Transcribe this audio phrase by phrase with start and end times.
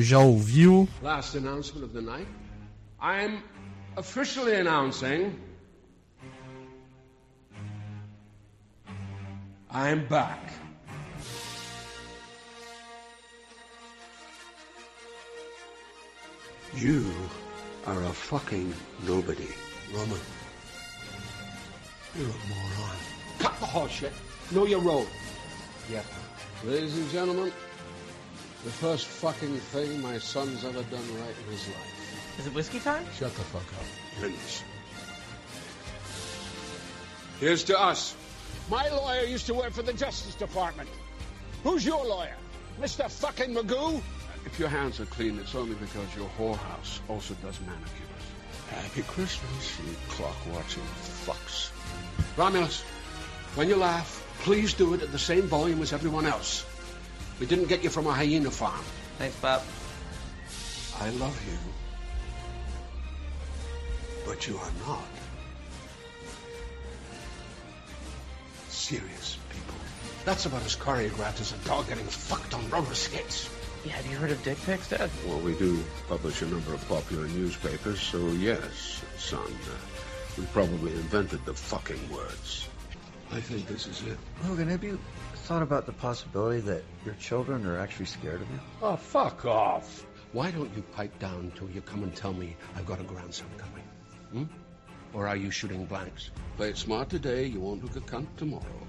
[0.00, 0.88] Já ouviu?
[1.02, 2.28] Last announcement of the night.
[3.00, 3.42] I'm
[3.96, 5.38] officially announcing
[9.72, 10.40] I'm back.
[16.74, 17.04] You
[17.86, 18.74] are a fucking
[19.06, 19.46] nobody.
[19.92, 20.18] Roman.
[22.18, 22.96] You're a moron.
[23.38, 24.12] Cut the horseshit.
[24.50, 25.06] Know your road.
[25.90, 26.04] Yep.
[26.64, 27.52] Ladies and gentlemen,
[28.64, 32.36] the first fucking thing my son's ever done right in his life.
[32.38, 33.04] Is it whiskey time?
[33.16, 33.86] Shut the fuck up.
[34.18, 34.62] Please.
[37.38, 38.14] Here's to us.
[38.70, 40.88] My lawyer used to work for the Justice Department.
[41.64, 42.36] Who's your lawyer?
[42.80, 43.10] Mr.
[43.10, 44.02] fucking Magoo?
[44.46, 48.10] If your hands are clean, it's only because your whorehouse also does manicures.
[48.70, 50.82] Happy Christmas, you clock-watching
[51.26, 51.70] fucks.
[52.36, 52.82] Romulus,
[53.54, 56.64] when you laugh, please do it at the same volume as everyone else.
[57.40, 58.84] We didn't get you from a hyena farm.
[59.18, 59.62] Thanks, Bob.
[61.00, 61.56] I love you.
[64.26, 65.08] But you are not.
[68.68, 69.74] Serious people.
[70.26, 73.48] That's about as choreographed as a dog getting fucked on roller skates.
[73.86, 75.10] Yeah, have you heard of dick pics, Dad?
[75.26, 79.40] Well, we do publish a number of popular newspapers, so yes, son.
[79.40, 79.76] Uh,
[80.36, 82.68] we probably invented the fucking words.
[83.32, 84.18] I think this is it.
[84.46, 84.98] Logan, have you
[85.50, 88.60] thought about the possibility that your children are actually scared of you?
[88.80, 90.06] Oh, fuck off.
[90.30, 93.48] Why don't you pipe down till you come and tell me I've got a grandson
[93.58, 93.82] coming?
[94.30, 94.44] Hmm?
[95.12, 96.30] Or are you shooting blanks?
[96.56, 98.86] Play it smart today, you won't look a cunt tomorrow.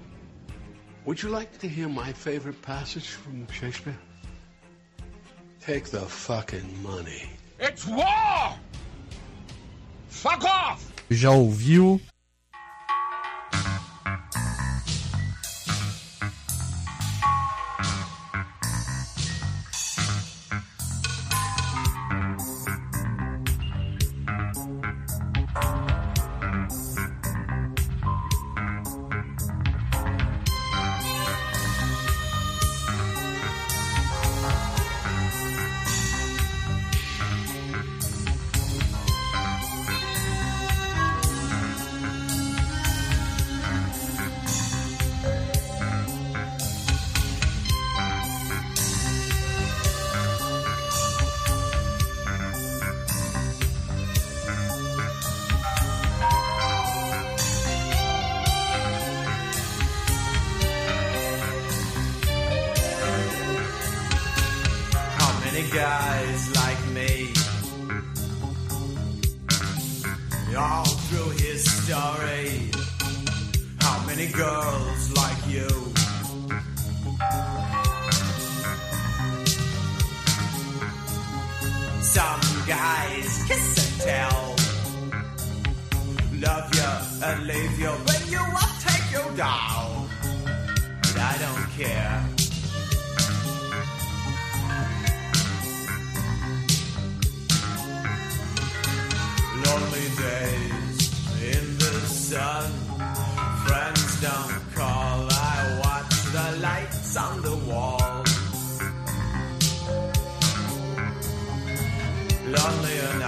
[1.04, 3.98] Would you like to hear my favorite passage from Shakespeare?
[5.60, 7.28] Take the fucking money.
[7.58, 8.54] It's war!
[10.10, 10.92] Fuck off!
[11.10, 12.00] Já ouviu?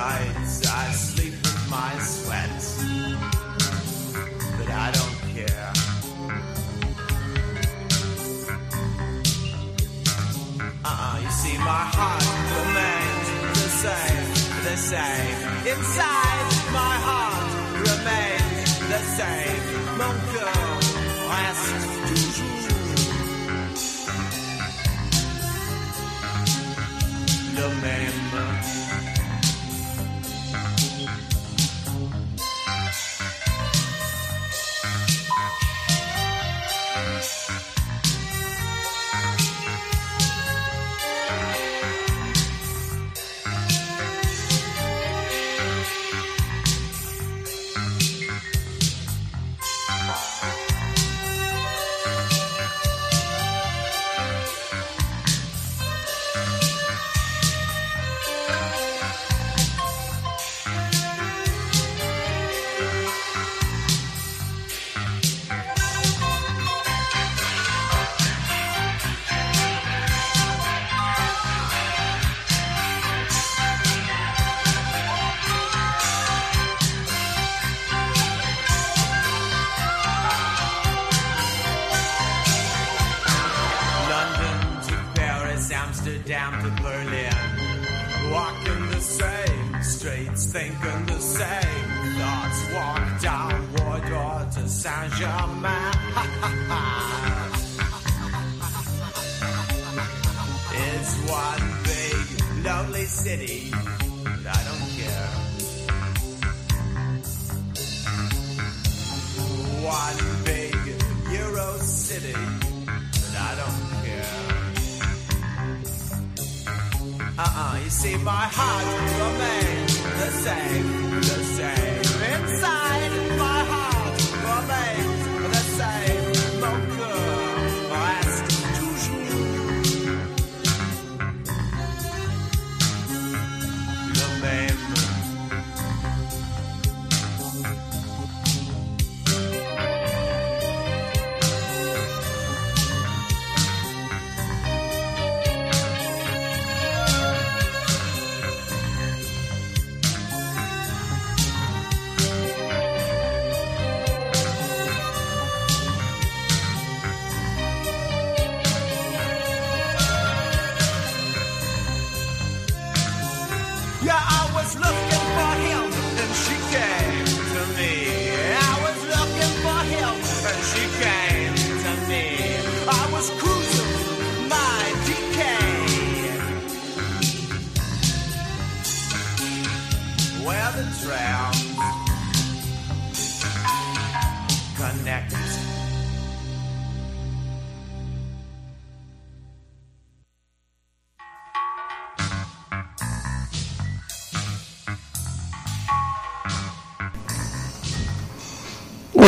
[0.05, 2.61] Nights, I sleep with my sweat.
[4.59, 5.71] But I don't care.
[10.85, 12.25] Uh-uh, you see, my heart
[12.59, 13.29] remains
[13.61, 14.27] the same,
[14.69, 15.37] the same.
[15.73, 16.49] Inside
[16.81, 17.45] my heart
[17.89, 19.64] remains the same.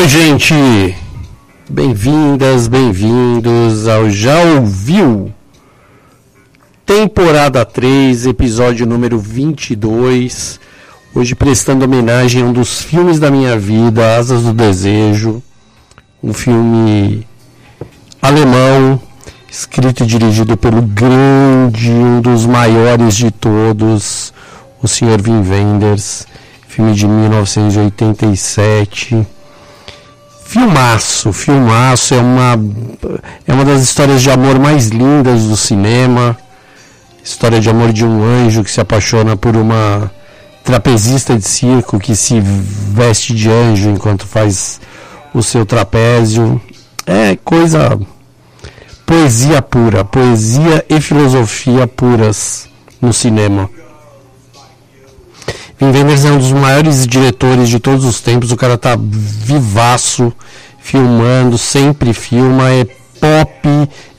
[0.07, 0.55] Oi, gente!
[1.69, 5.35] Bem-vindas, bem-vindos ao Já Ouviu?
[6.87, 10.61] Temporada 3, episódio número 22.
[11.13, 15.43] Hoje prestando homenagem a um dos filmes da minha vida, Asas do Desejo.
[16.23, 17.27] Um filme
[18.23, 19.03] alemão,
[19.51, 24.33] escrito e dirigido pelo grande, um dos maiores de todos,
[24.81, 25.21] o Sr.
[25.27, 26.29] Wim Wenders.
[26.69, 29.35] Filme de 1987.
[30.47, 32.55] Filmaço, filmaço, é uma,
[33.47, 36.39] é uma das histórias de amor mais lindas do cinema.
[37.23, 40.09] História de amor de um anjo que se apaixona por uma
[40.63, 44.81] trapezista de circo que se veste de anjo enquanto faz
[45.35, 46.61] o seu trapézio.
[47.05, 47.99] É coisa.
[49.05, 52.69] Poesia pura, poesia e filosofia puras
[53.03, 53.69] no cinema.
[55.85, 58.51] Wenders é um dos maiores diretores de todos os tempos.
[58.51, 60.33] O cara tá vivaço,
[60.79, 62.71] filmando, sempre filma.
[62.71, 62.85] É
[63.21, 63.69] pop,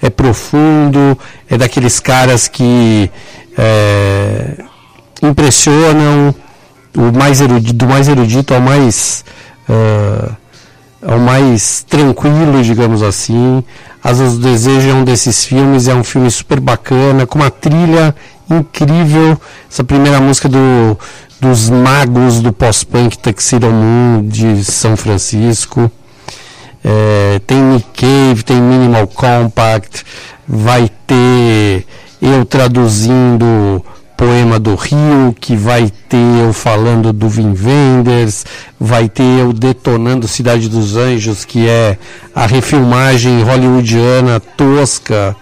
[0.01, 1.17] é profundo,
[1.49, 3.09] é daqueles caras que
[3.57, 4.63] é,
[5.21, 6.33] impressionam.
[6.95, 9.23] O mais erudito, do mais erudito ao mais
[11.05, 13.63] ao mais tranquilo, digamos assim.
[14.03, 18.15] Asas do Desejo é um desses filmes, é um filme super bacana, com uma trilha
[18.49, 19.39] incrível.
[19.69, 20.97] Essa primeira música do,
[21.39, 25.91] dos magos do pós-punk Tuxedo Moon de São Francisco.
[26.83, 30.03] É, tem Nick Cave, tem Minimal Compact,
[30.47, 31.85] vai ter
[32.21, 33.83] eu traduzindo
[34.15, 38.45] poema do Rio, que vai ter eu falando do Vin Wenders,
[38.79, 41.97] vai ter eu detonando Cidade dos Anjos, que é
[42.33, 45.35] a refilmagem hollywoodiana tosca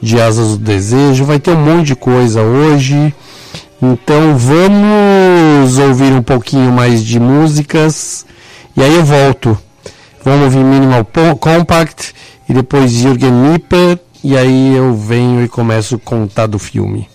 [0.00, 3.14] de Asas do Desejo, vai ter um monte de coisa hoje.
[3.80, 8.24] Então vamos ouvir um pouquinho mais de músicas
[8.76, 9.58] e aí eu volto.
[10.24, 11.06] Vamos ouvir Minimal
[11.38, 12.14] Compact
[12.48, 17.08] e depois Jürgen Nipper e aí eu venho e começo a contar do filme.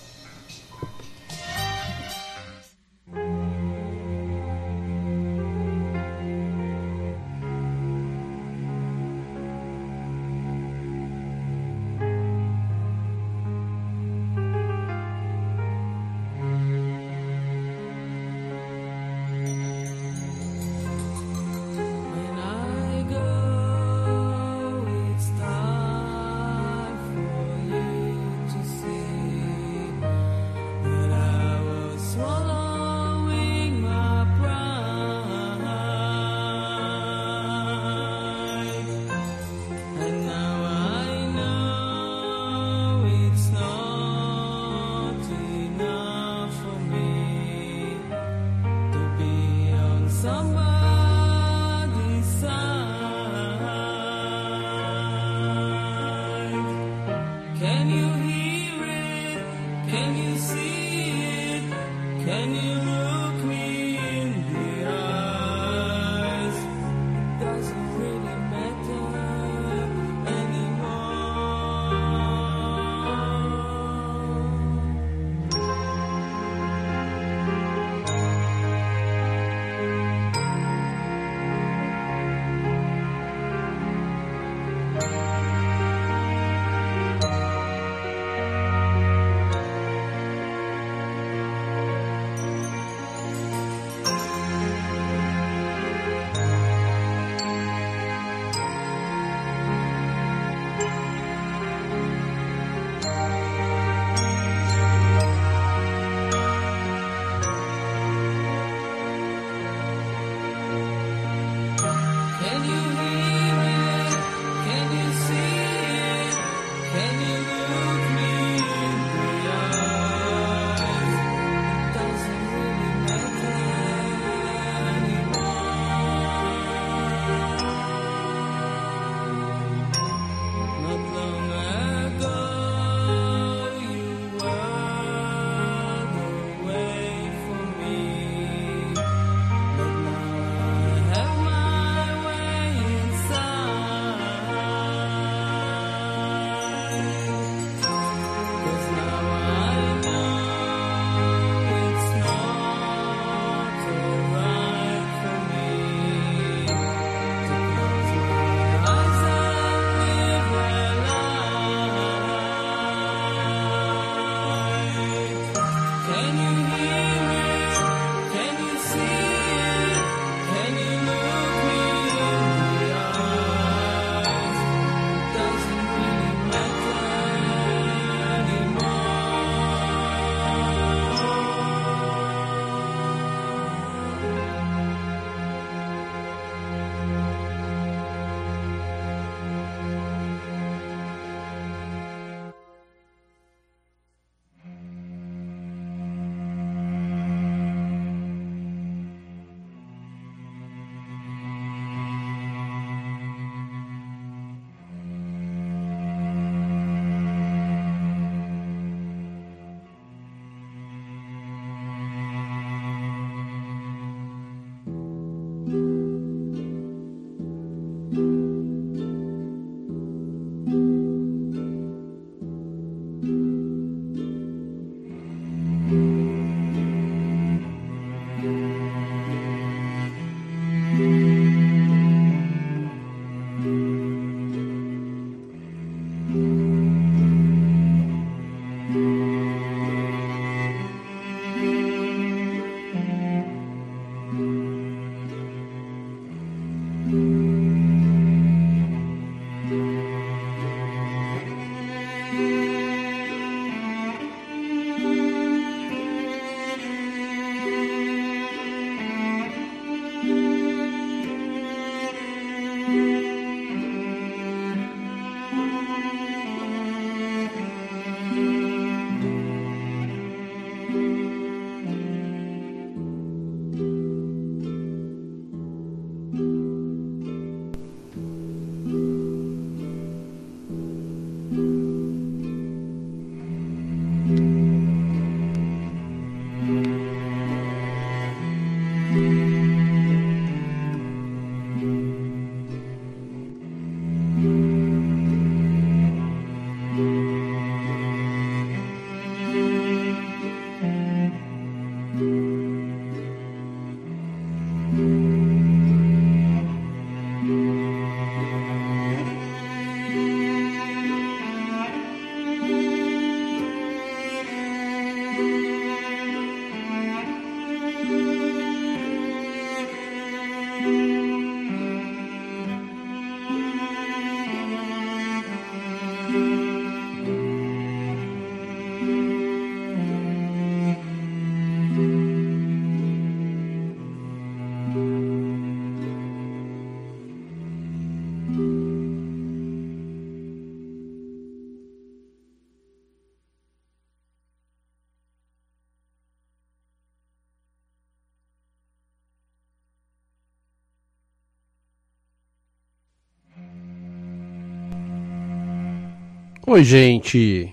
[356.72, 357.70] Oi, gente.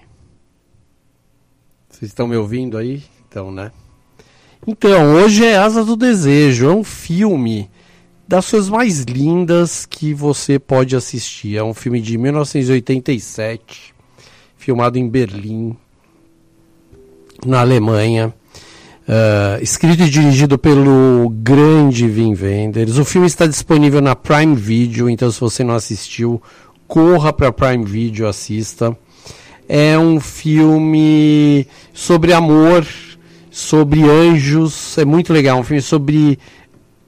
[1.88, 3.05] Vocês estão me ouvindo aí?
[3.28, 3.71] Então, né?
[4.67, 6.69] Então, hoje é Asas do Desejo.
[6.69, 7.71] É um filme
[8.26, 11.57] das coisas mais lindas que você pode assistir.
[11.57, 13.95] É um filme de 1987,
[14.57, 15.76] filmado em Berlim,
[17.47, 18.35] na Alemanha.
[19.09, 22.99] Uh, escrito e dirigido pelo grande Wim Wenders.
[22.99, 26.43] O filme está disponível na Prime Video, então se você não assistiu,
[26.88, 28.97] corra para Prime Video, assista.
[29.68, 32.87] É um filme sobre amor,
[33.50, 35.59] sobre anjos, é muito legal.
[35.59, 36.38] Um filme sobre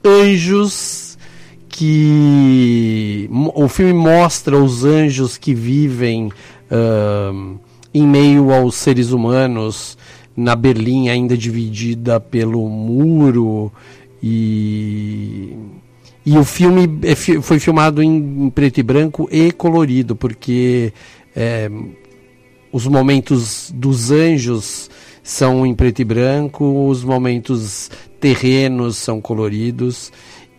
[0.05, 1.17] anjos
[1.67, 7.59] que o filme mostra os anjos que vivem uh,
[7.93, 9.97] em meio aos seres humanos
[10.37, 13.71] na Berlim ainda dividida pelo muro
[14.21, 15.55] e
[16.31, 20.93] e o filme é foi filmado em, preto e branco e colorido porque
[21.35, 21.69] é,
[22.71, 24.89] os momentos dos anjos
[25.21, 30.09] são em preto e branco, os momentos terrenos são coloridos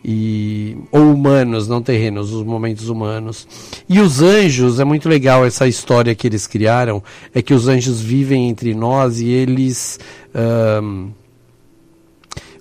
[0.05, 3.47] e ou humanos, não terrenos, os momentos humanos.
[3.88, 7.02] E os anjos, é muito legal essa história que eles criaram,
[7.35, 9.99] é que os anjos vivem entre nós e eles
[10.35, 11.12] ahn,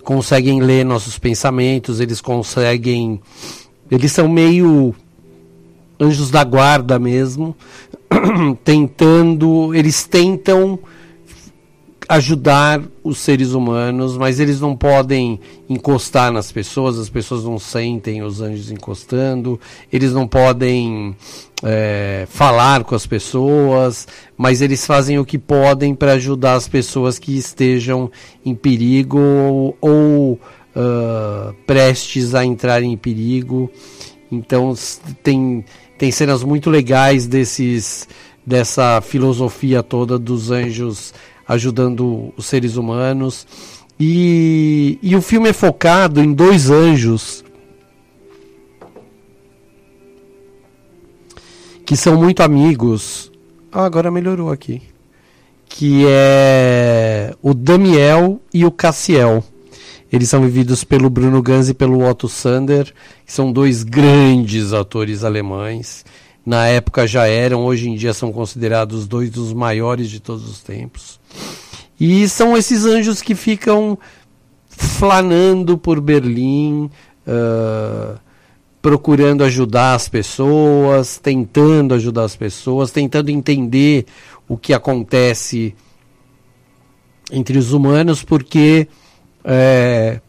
[0.04, 3.20] conseguem ler nossos pensamentos, eles conseguem
[3.92, 4.94] eles são meio
[6.00, 7.54] anjos da guarda mesmo,
[8.64, 10.78] tentando, eles tentam
[12.12, 18.22] ajudar os seres humanos, mas eles não podem encostar nas pessoas, as pessoas não sentem
[18.22, 19.58] os anjos encostando,
[19.90, 21.16] eles não podem
[21.62, 27.18] é, falar com as pessoas, mas eles fazem o que podem para ajudar as pessoas
[27.18, 28.10] que estejam
[28.44, 30.38] em perigo ou,
[30.76, 33.70] ah, prestes a entrar em perigo.
[34.30, 34.74] Então
[35.22, 35.64] tem,
[35.96, 38.06] tem cenas muito legais desses
[38.44, 41.14] dessa filosofia toda dos anjos
[41.52, 43.46] ajudando os seres humanos.
[43.98, 47.44] E, e o filme é focado em dois anjos
[51.84, 53.30] que são muito amigos.
[53.70, 54.80] Ah, agora melhorou aqui.
[55.68, 59.44] Que é o Damiel e o Cassiel.
[60.10, 62.92] Eles são vividos pelo Bruno Ganz e pelo Otto Sander,
[63.24, 66.04] que são dois grandes atores alemães.
[66.44, 70.60] Na época já eram, hoje em dia são considerados dois dos maiores de todos os
[70.60, 71.20] tempos.
[71.98, 73.96] E são esses anjos que ficam
[74.68, 76.90] flanando por Berlim,
[77.26, 78.16] ah,
[78.82, 84.06] procurando ajudar as pessoas, tentando ajudar as pessoas, tentando entender
[84.48, 85.74] o que acontece
[87.30, 88.88] entre os humanos, porque
[89.44, 90.20] é,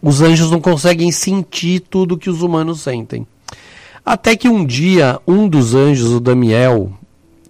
[0.00, 3.26] os anjos não conseguem sentir tudo que os humanos sentem.
[4.04, 6.92] Até que um dia, um dos anjos, o Damiel,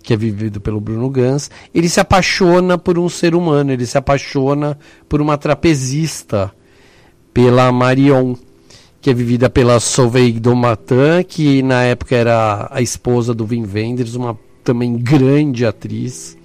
[0.02, 3.96] que é vivido pelo Bruno Gans, ele se apaixona por um ser humano, ele se
[3.96, 6.52] apaixona por uma trapezista,
[7.32, 8.34] pela Marion,
[9.00, 14.14] que é vivida pela Solveig Domatin, que na época era a esposa do Wim Wenders,
[14.14, 16.36] uma também grande atriz.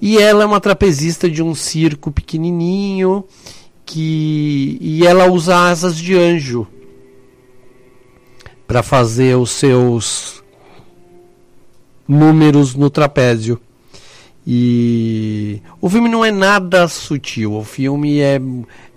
[0.00, 3.24] E ela é uma trapezista de um circo pequenininho,
[3.84, 6.66] que e ela usa asas de anjo
[8.66, 10.42] para fazer os seus
[12.08, 13.60] números no trapézio.
[14.46, 18.38] E o filme não é nada sutil, o filme é,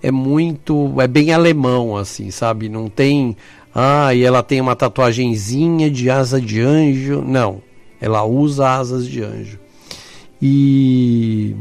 [0.04, 0.94] é muito.
[1.00, 2.68] é bem alemão, assim, sabe?
[2.68, 3.36] Não tem.
[3.74, 7.22] Ah, e ela tem uma tatuagenzinha de asa de anjo.
[7.22, 7.62] Não,
[8.02, 9.58] ela usa asas de anjo.
[10.42, 11.56] E.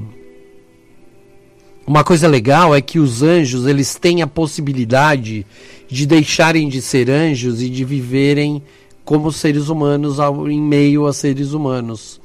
[1.87, 5.47] Uma coisa legal é que os anjos eles têm a possibilidade
[5.89, 8.63] de deixarem de ser anjos e de viverem
[9.05, 12.21] como seres humanos ao- em meio a seres humanos.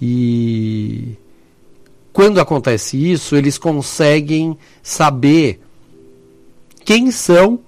[0.00, 1.08] E
[2.12, 5.60] quando acontece isso, eles conseguem saber
[6.84, 7.58] quem são.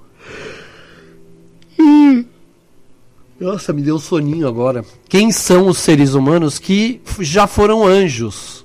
[3.39, 4.85] Nossa, me deu soninho agora.
[5.09, 8.64] Quem são os seres humanos que já foram anjos?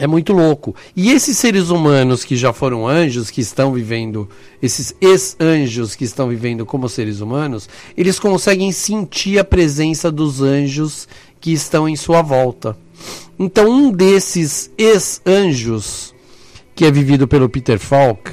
[0.00, 0.74] É muito louco.
[0.96, 4.26] E esses seres humanos que já foram anjos, que estão vivendo,
[4.62, 11.06] esses ex-anjos que estão vivendo como seres humanos, eles conseguem sentir a presença dos anjos
[11.38, 12.78] que estão em sua volta.
[13.38, 16.14] Então, um desses ex-anjos,
[16.74, 18.32] que é vivido pelo Peter Falk,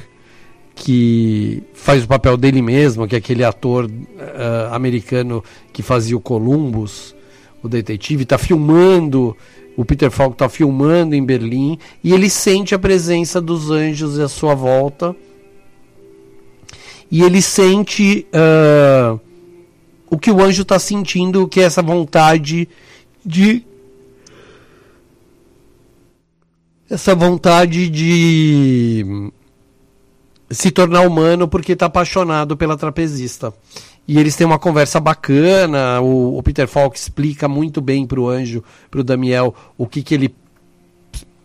[0.74, 6.22] que faz o papel dele mesmo, que é aquele ator ah, americano que fazia o
[6.22, 7.14] Columbus,
[7.62, 9.36] o detetive, está filmando,
[9.78, 14.28] o Peter Falk está filmando em Berlim e ele sente a presença dos anjos à
[14.28, 15.16] sua volta
[17.12, 19.20] e ele sente ah,
[20.10, 22.68] o que o anjo está sentindo, que é essa vontade
[23.24, 23.64] de
[26.90, 29.32] essa vontade de
[30.50, 33.54] se tornar humano porque está apaixonado pela trapezista.
[34.08, 36.00] E eles têm uma conversa bacana.
[36.02, 40.02] O, o Peter Falk explica muito bem para o anjo, para o Damiel, o que,
[40.02, 40.34] que ele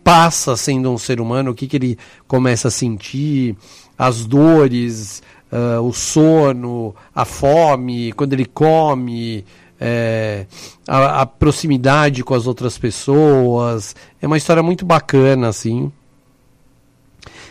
[0.03, 1.97] passa sendo um ser humano, o que, que ele
[2.27, 3.55] começa a sentir,
[3.97, 5.21] as dores,
[5.51, 9.45] ah, o sono, a fome, quando ele come,
[9.79, 10.47] é,
[10.87, 13.95] a, a proximidade com as outras pessoas.
[14.21, 15.91] É uma história muito bacana, assim,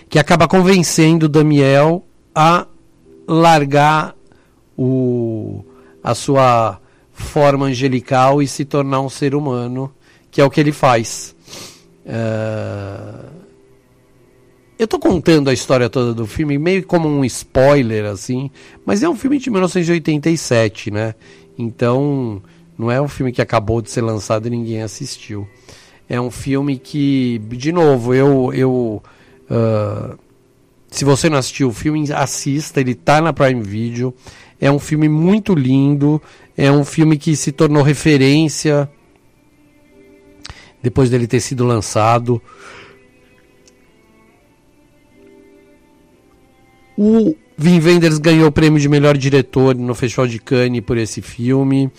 [0.08, 2.66] que acaba convencendo o Damiel a
[3.26, 4.16] largar
[4.82, 5.64] o,
[6.02, 6.80] a sua
[7.12, 9.92] forma angelical e se tornar um ser humano,
[10.30, 11.36] que é o que ele faz.
[12.04, 13.26] É,
[14.78, 18.50] Eu tô contando a história toda do filme meio como um spoiler, assim,
[18.84, 21.14] mas é um filme de 1987, né?
[21.56, 22.42] Então,
[22.76, 25.46] não é um filme que acabou de ser lançado e ninguém assistiu.
[26.08, 28.52] É um filme que, de novo, eu.
[28.52, 29.02] eu
[29.48, 30.16] ah,
[30.90, 34.14] se você não assistiu o filme, assista, ele tá na Prime Video.
[34.62, 36.22] É um filme muito lindo,
[36.56, 38.88] é um filme que se tornou referência
[40.80, 42.40] depois dele ter sido lançado.
[46.96, 51.20] O Wim Wenders ganhou o prêmio de melhor diretor no Festival de Cannes por esse
[51.20, 51.90] filme.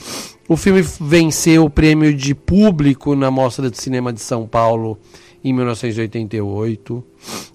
[0.47, 4.97] O filme venceu o prêmio de público na Mostra de Cinema de São Paulo
[5.43, 7.03] em 1988.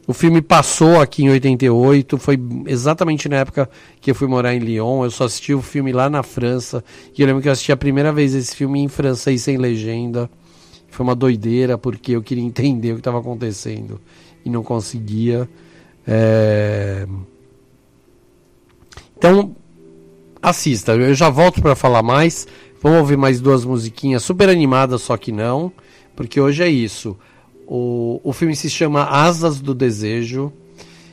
[0.07, 3.69] O filme passou aqui em 88, foi exatamente na época
[4.01, 5.05] que eu fui morar em Lyon.
[5.05, 6.85] Eu só assisti o filme lá na França.
[7.17, 10.31] E eu lembro que eu assisti a primeira vez esse filme em francês sem legenda.
[10.91, 14.01] Foi uma doideira porque eu queria entender o que estava acontecendo
[14.45, 15.49] e não conseguia.
[16.07, 17.07] É...
[19.17, 19.55] Então,
[20.41, 20.93] assista.
[20.93, 22.47] Eu já volto para falar mais.
[22.81, 25.73] Vamos ouvir mais duas musiquinhas super animadas, só que não,
[26.15, 27.17] porque hoje é isso.
[27.71, 30.51] O, o filme se chama Asas do Desejo.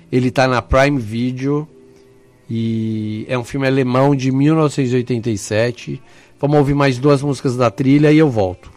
[0.10, 1.68] Ele está na Prime Video
[2.50, 6.02] e é um filme alemão de 1987.
[6.40, 8.75] Vamos ouvir mais duas músicas da trilha e eu volto.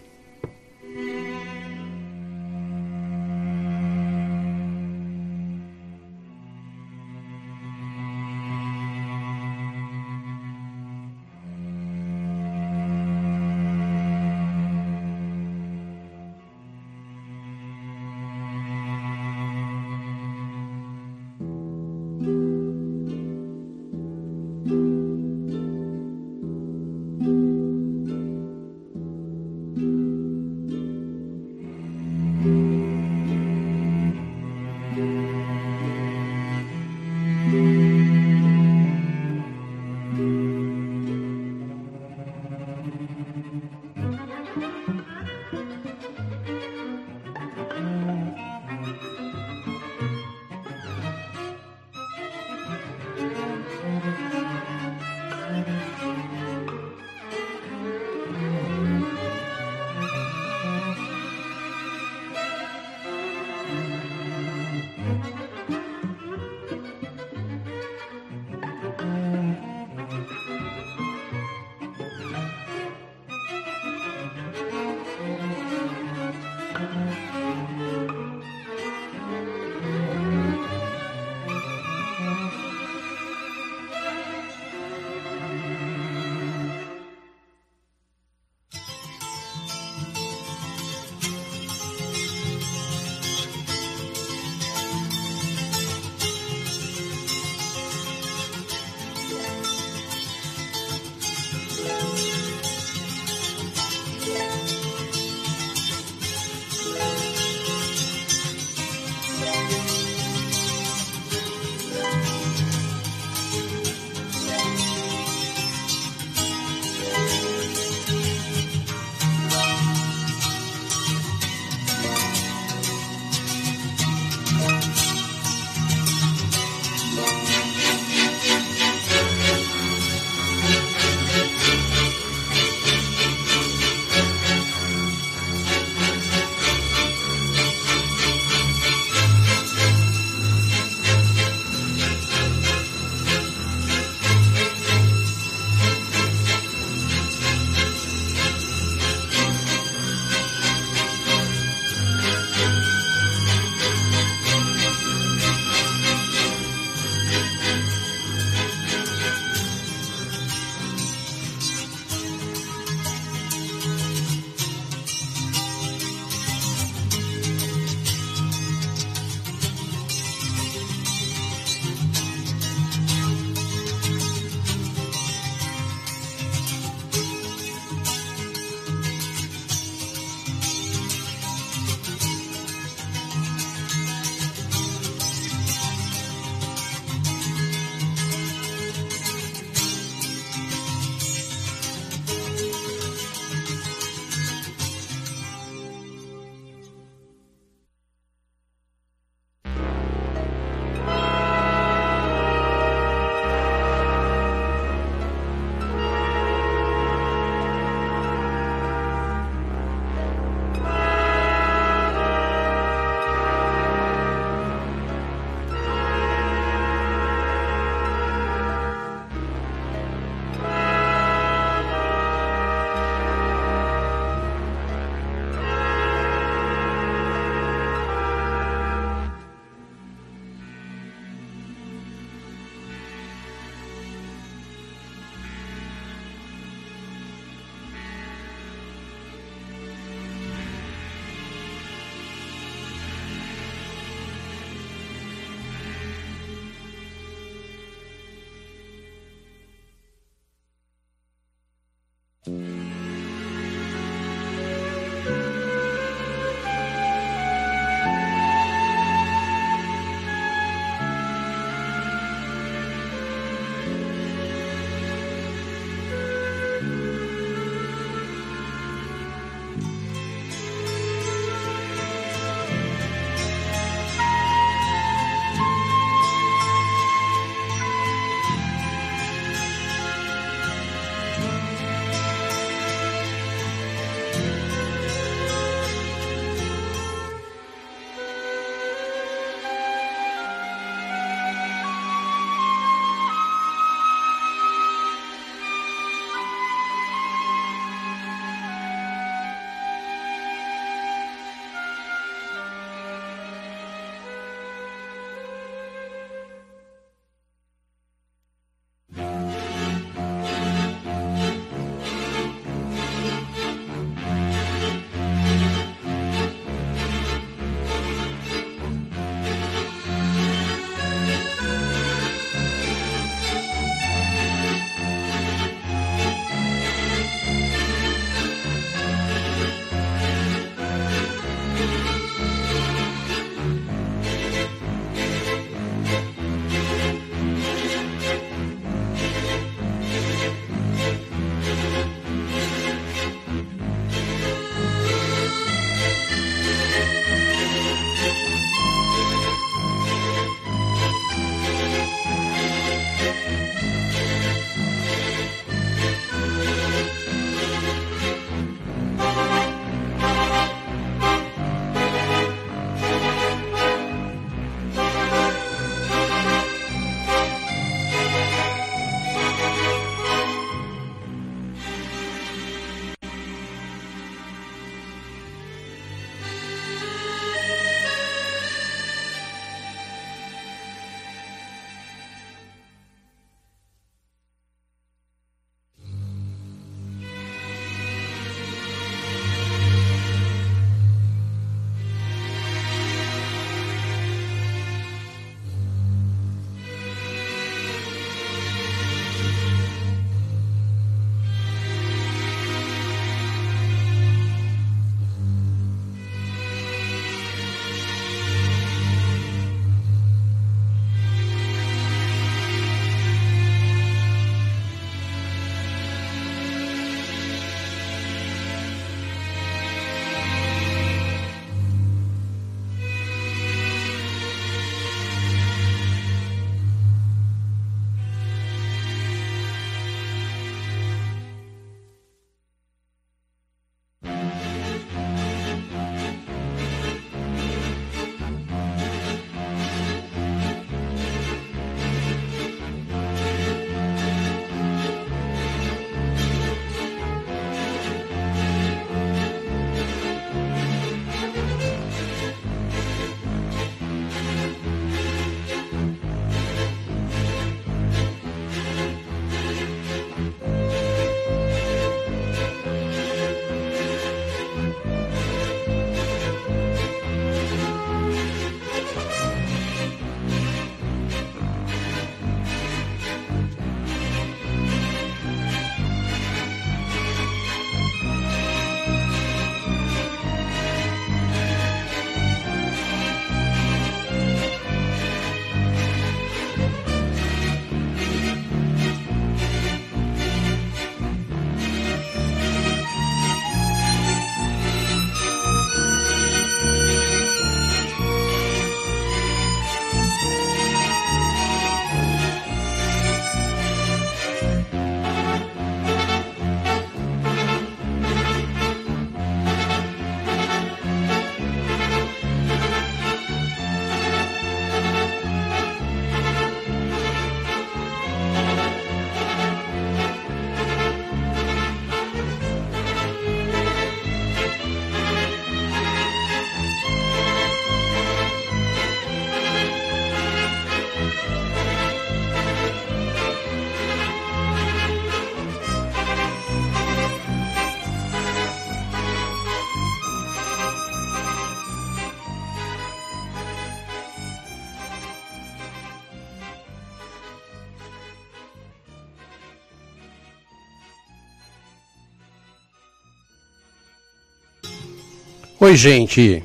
[555.88, 556.62] Oi, gente.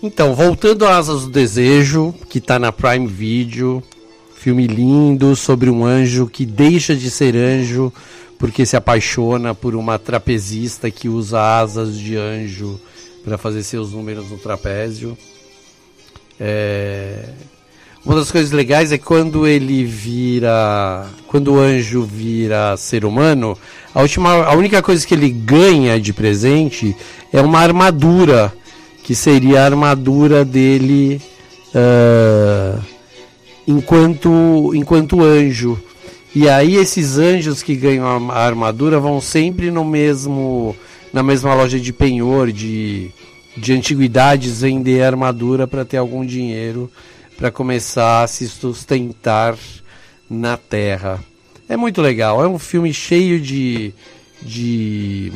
[0.00, 3.82] Então, voltando a Asas do Desejo, que tá na Prime Video,
[4.36, 7.92] filme lindo sobre um anjo que deixa de ser anjo
[8.38, 12.80] porque se apaixona por uma trapezista que usa asas de anjo
[13.24, 15.18] para fazer seus números no trapézio.
[16.38, 17.30] É,
[18.08, 21.06] Uma das coisas legais é quando ele vira.
[21.26, 23.54] Quando o anjo vira ser humano,
[23.94, 26.96] a, última, a única coisa que ele ganha de presente
[27.30, 28.50] é uma armadura,
[29.04, 31.20] que seria a armadura dele
[31.74, 32.80] ah,
[33.66, 35.78] enquanto, enquanto anjo.
[36.34, 40.74] E aí esses anjos que ganham a a armadura vão sempre no mesmo
[41.12, 43.10] na mesma loja de penhor de,
[43.54, 46.90] de antiguidades vender armadura para ter algum dinheiro
[47.38, 49.56] para começar a se sustentar
[50.28, 51.24] na terra.
[51.68, 53.94] É muito legal, é um filme cheio de
[54.42, 55.32] de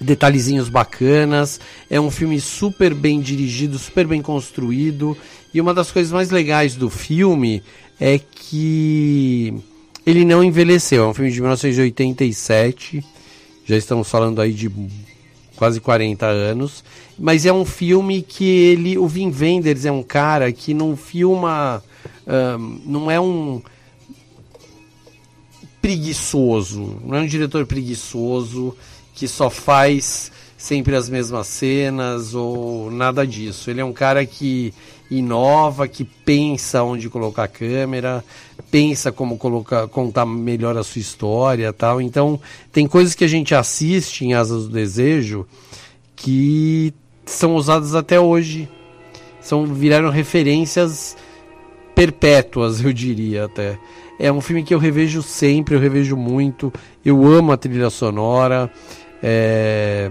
[0.00, 1.60] detalhezinhos bacanas.
[1.88, 5.16] É um filme super bem dirigido, super bem construído.
[5.54, 7.62] E uma das coisas mais legais do filme
[8.00, 9.54] é que
[10.04, 11.04] ele não envelheceu.
[11.04, 13.04] É um filme de 1987.
[13.64, 14.68] Já estamos falando aí de
[15.58, 16.84] quase 40 anos.
[17.18, 18.96] Mas é um filme que ele.
[18.96, 21.82] O Vin Wenders é um cara que não filma.
[22.86, 23.60] não é um
[25.82, 28.76] preguiçoso, não é um diretor preguiçoso
[29.14, 33.70] que só faz sempre as mesmas cenas ou nada disso.
[33.70, 34.74] Ele é um cara que
[35.10, 38.24] inova, que pensa onde colocar a câmera,
[38.70, 42.00] pensa como colocar, contar melhor a sua história, tal.
[42.00, 42.40] Então,
[42.72, 45.46] tem coisas que a gente assiste em Asas do Desejo
[46.14, 46.92] que
[47.24, 48.68] são usadas até hoje.
[49.40, 51.16] São viraram referências
[51.94, 53.78] perpétuas, eu diria até.
[54.18, 56.72] É um filme que eu revejo sempre, eu revejo muito.
[57.04, 58.70] Eu amo a trilha sonora.
[59.22, 60.10] É...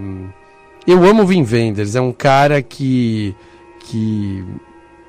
[0.86, 3.34] Eu amo o Vin Wenders, é um cara que,
[3.80, 4.42] que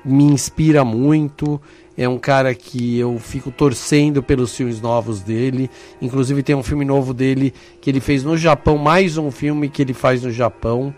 [0.04, 1.60] me inspira muito.
[1.96, 5.70] É um cara que eu fico torcendo pelos filmes novos dele.
[6.00, 9.82] Inclusive tem um filme novo dele que ele fez no Japão, mais um filme que
[9.82, 10.94] ele faz no Japão.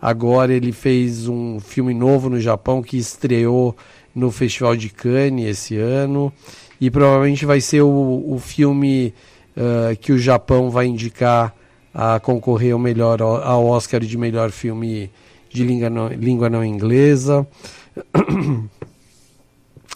[0.00, 3.74] Agora ele fez um filme novo no Japão que estreou
[4.14, 6.32] no Festival de Cannes esse ano.
[6.80, 9.14] E provavelmente vai ser o, o filme
[9.56, 11.54] ah, que o Japão vai indicar
[11.94, 15.10] a concorrer ao melhor ao Oscar de melhor filme
[15.50, 17.46] de língua não, língua não inglesa.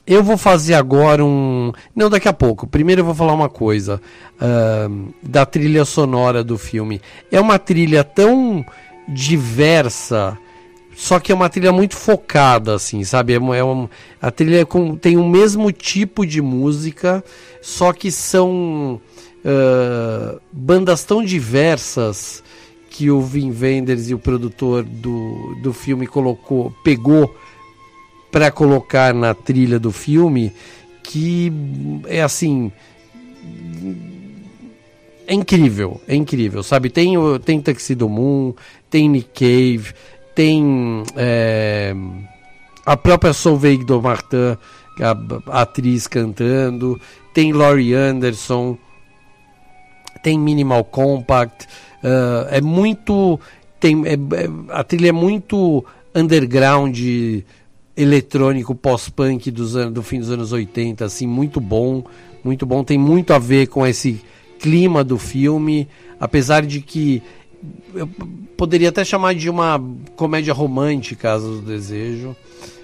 [0.07, 1.73] Eu vou fazer agora um.
[1.95, 2.65] Não, daqui a pouco.
[2.65, 4.01] Primeiro eu vou falar uma coisa
[4.41, 4.89] ah,
[5.21, 7.01] da trilha sonora do filme.
[7.33, 8.65] É uma trilha tão
[9.09, 10.39] diversa,
[10.95, 13.33] só que é uma trilha muito focada, assim, sabe?
[13.33, 13.91] É, uma- é uma-
[14.23, 17.25] a trilha é com- tem o mesmo tipo de música,
[17.61, 19.01] só que são
[19.45, 22.45] ah, bandas tão diversas
[22.91, 27.35] que o Vin Wenders e o produtor do, do filme colocou, pegou
[28.37, 30.53] para colocar na trilha do filme
[31.03, 31.51] que
[32.07, 32.71] é assim
[35.27, 36.91] é incrível, é incrível, sabe?
[36.91, 38.53] Tem tem Tuxedo Moon,
[38.91, 39.95] tem Nick Cave,
[40.35, 41.95] tem é,
[42.85, 44.59] a própria Solveig Martin,
[45.01, 47.01] a, a atriz cantando,
[47.33, 48.77] tem Laurie Anderson,
[50.23, 51.67] tem Minimal Compact,
[52.05, 53.41] ah, é muito
[53.81, 55.83] tem é- é- a trilha é muito
[56.15, 56.99] underground
[57.97, 62.05] eletrônico pós-punk do fim dos anos 80, assim, muito bom,
[62.45, 64.21] muito bom, tem muito a ver com esse
[64.59, 65.89] clima do filme,
[66.21, 67.23] apesar de que
[67.95, 68.07] eu
[68.57, 69.83] poderia até chamar de uma
[70.15, 72.37] comédia romântica, Asas do Desejo,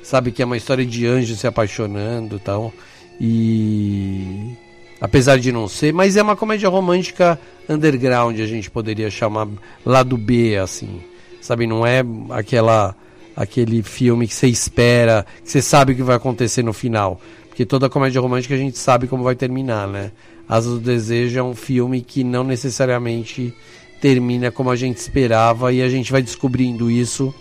[0.02, 2.72] sabe que é uma história de anjos se apaixonando, tal.
[3.20, 4.54] E
[5.00, 7.38] apesar de não ser, mas é uma comédia romântica
[7.68, 9.46] underground, a gente poderia chamar
[9.84, 11.00] lado B assim.
[11.40, 12.96] Sabe, não é aquela
[13.36, 17.64] aquele filme que você espera, que você sabe o que vai acontecer no final, porque
[17.64, 20.12] toda comédia romântica a gente sabe como vai terminar, né?
[20.48, 23.54] Asas do Desejo é um filme que não necessariamente
[24.00, 27.32] termina como a gente esperava e a gente vai descobrindo isso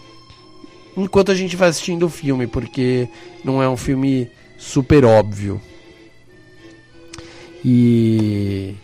[0.95, 3.07] enquanto a gente vai assistindo o filme, porque
[3.43, 5.59] não é um filme super óbvio.
[7.63, 8.75] E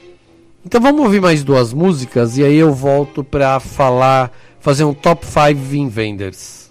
[0.66, 5.26] então vamos ouvir mais duas músicas e aí eu volto pra falar, fazer um top
[5.26, 6.66] 5 Vin Vendors.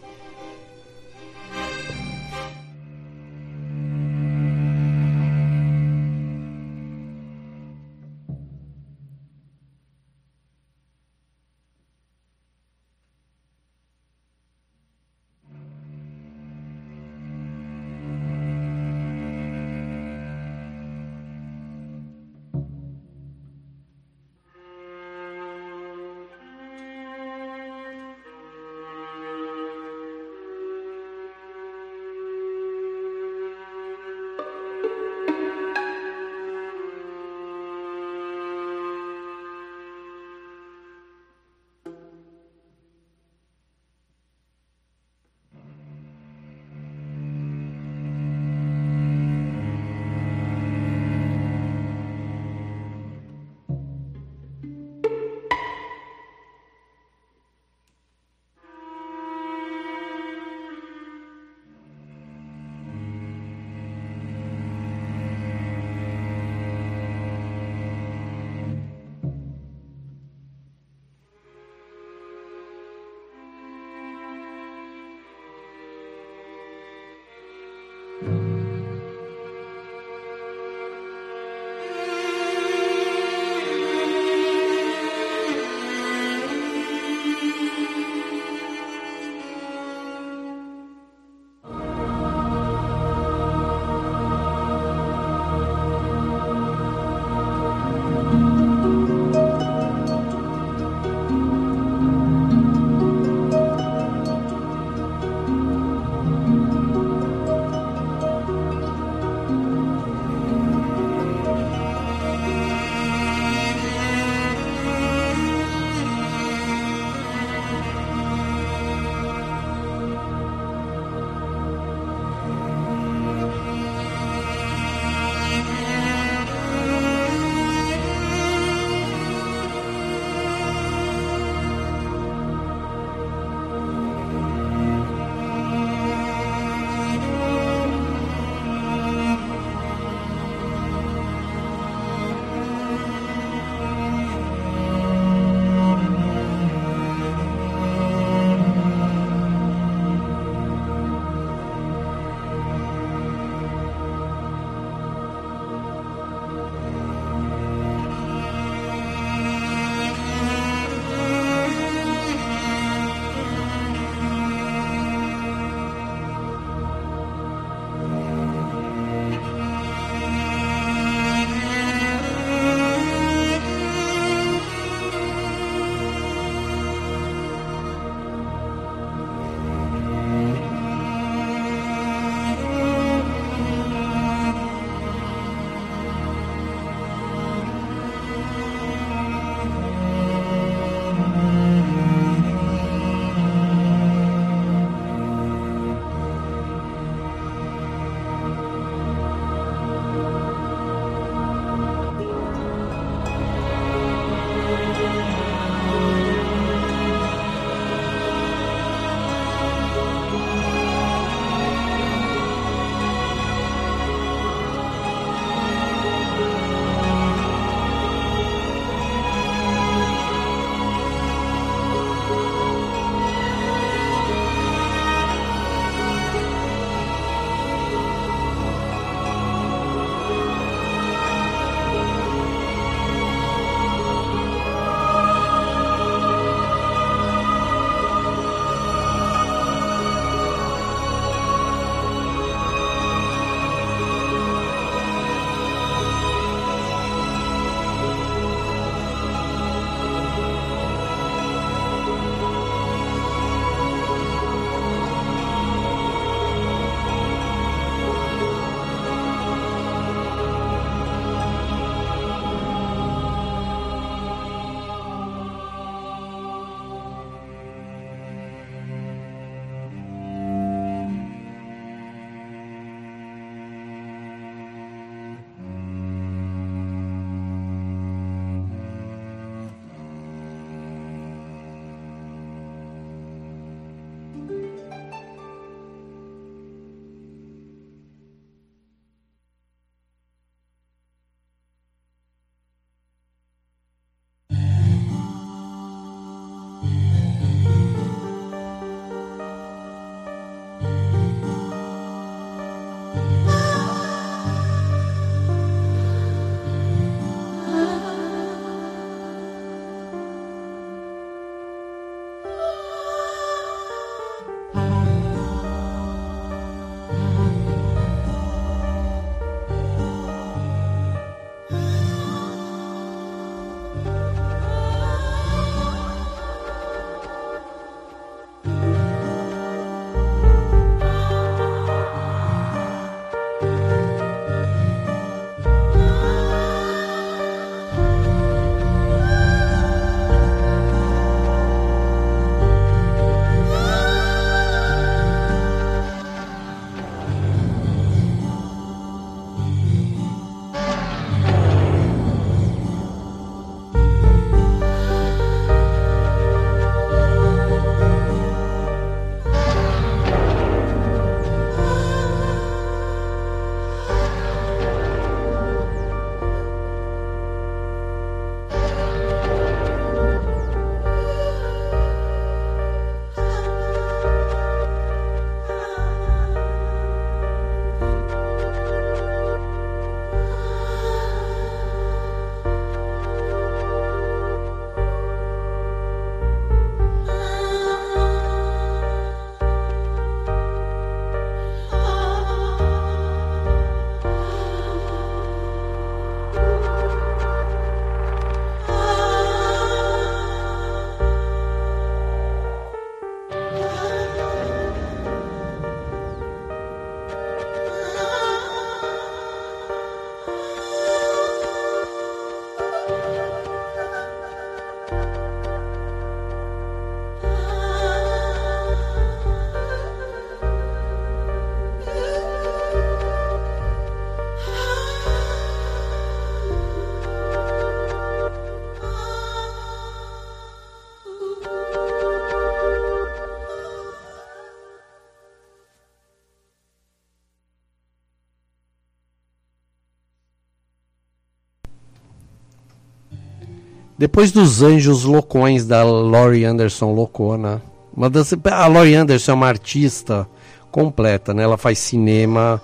[444.27, 447.81] Depois dos Anjos Loucões da Laurie Anderson Loucona.
[448.13, 450.49] Uma das, a Laurie Anderson é uma artista
[450.91, 451.63] completa, né?
[451.63, 452.83] Ela faz cinema,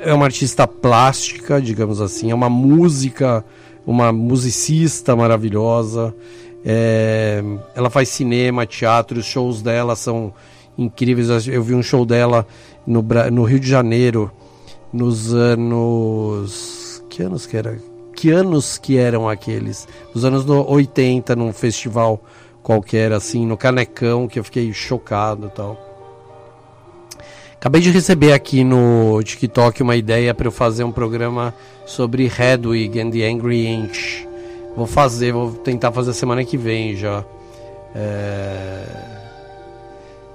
[0.00, 3.44] é uma artista plástica, digamos assim, é uma música,
[3.86, 6.12] uma musicista maravilhosa.
[6.64, 7.40] É,
[7.72, 10.34] ela faz cinema, teatro, os shows dela são
[10.76, 11.46] incríveis.
[11.46, 12.44] Eu vi um show dela
[12.84, 14.32] no, no Rio de Janeiro
[14.92, 17.04] nos anos.
[17.08, 17.78] Que anos que era?
[18.16, 19.86] Que anos que eram aqueles?
[20.14, 22.20] Nos anos no- 80, num festival
[22.62, 25.78] qualquer, assim, no Canecão, que eu fiquei chocado tal.
[27.54, 31.54] Acabei de receber aqui no TikTok uma ideia para eu fazer um programa
[31.84, 34.26] sobre Hedwig and the Angry Inch.
[34.76, 37.24] Vou fazer, vou tentar fazer semana que vem já.
[37.94, 39.14] É,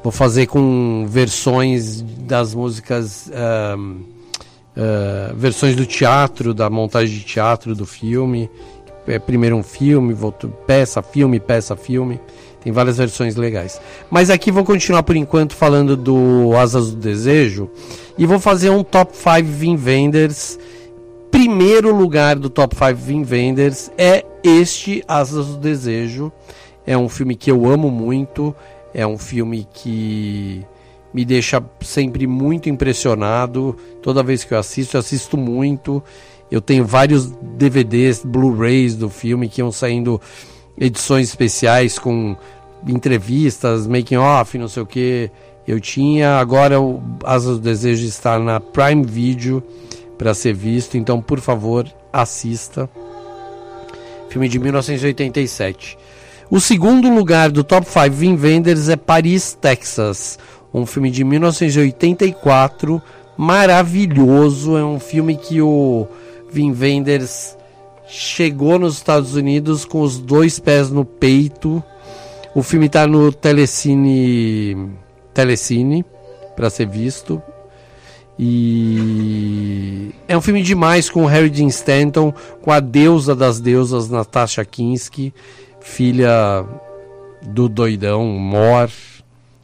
[0.03, 3.99] Vou fazer com versões das músicas, ahm,
[4.75, 8.49] ah, versões do teatro, da montagem de teatro do filme.
[9.07, 12.19] É primeiro um filme, volto, peça, filme, peça, filme.
[12.63, 13.81] Tem várias versões legais.
[14.09, 17.69] Mas aqui vou continuar por enquanto falando do Asas do Desejo
[18.17, 20.59] e vou fazer um top 5 Vin Vendors.
[21.31, 26.31] Primeiro lugar do top 5 Vin Vendors é este Asas do Desejo.
[26.85, 28.55] É um filme que eu amo muito,
[28.93, 30.63] é um filme que
[31.13, 33.75] me deixa sempre muito impressionado.
[34.01, 36.03] Toda vez que eu assisto, eu assisto muito.
[36.49, 40.19] Eu tenho vários DVDs, Blu-rays do filme que iam saindo
[40.77, 42.35] edições especiais com
[42.87, 45.29] entrevistas, making off, não sei o que.
[45.67, 49.63] Eu tinha, agora o Asas Desejo está na Prime Video
[50.17, 52.89] para ser visto, então por favor, assista.
[54.29, 55.97] Filme de 1987.
[56.49, 60.37] O segundo lugar do top 5 Vin Vendors é Paris, Texas,
[60.73, 63.01] um filme de 1984,
[63.37, 66.07] maravilhoso, é um filme que o
[66.51, 67.57] Vin Vendors
[68.07, 71.83] chegou nos Estados Unidos com os dois pés no peito.
[72.53, 74.91] O filme está no Telecine,
[75.33, 76.05] Telecine
[76.55, 77.41] para ser visto.
[78.37, 84.09] E é um filme demais com o Harry Dean Stanton, com a deusa das deusas
[84.09, 85.33] Natasha Kinski,
[85.79, 86.65] filha
[87.41, 88.89] do doidão Mor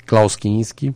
[0.07, 0.95] Klaus Kinski.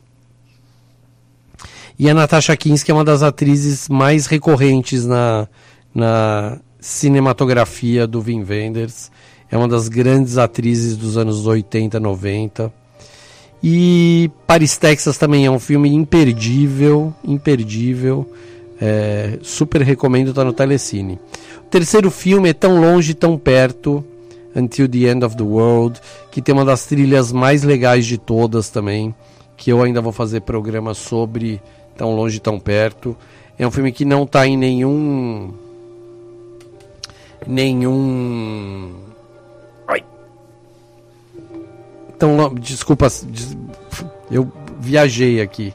[1.99, 5.47] E a Natasha Kinski é uma das atrizes mais recorrentes na,
[5.93, 9.11] na cinematografia do Wim Wenders.
[9.51, 12.73] É uma das grandes atrizes dos anos 80, 90.
[13.61, 18.31] E Paris, Texas também é um filme imperdível, imperdível.
[18.79, 21.19] É, super recomendo, tá no Telecine.
[21.59, 24.03] O terceiro filme é Tão Longe, Tão Perto,
[24.55, 25.99] Until the End of the World,
[26.29, 29.15] que tem uma das trilhas mais legais de todas também,
[29.55, 31.61] que eu ainda vou fazer programa sobre
[31.97, 33.15] Tão Longe, Tão Perto.
[33.57, 35.53] É um filme que não está em nenhum
[37.47, 38.91] nenhum
[39.87, 40.03] Ai.
[42.15, 43.57] Então, desculpa, des-
[44.29, 45.73] eu viajei aqui.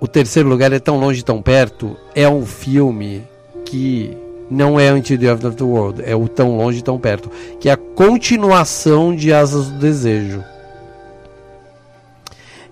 [0.00, 1.94] O terceiro lugar é tão longe, tão perto.
[2.14, 3.22] É um filme
[3.66, 4.16] que
[4.50, 7.30] não é Until the End of the World, é o Tão Longe, Tão Perto,
[7.60, 10.42] que é a continuação de Asas do Desejo.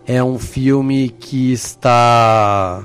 [0.04, 2.84] É um filme que está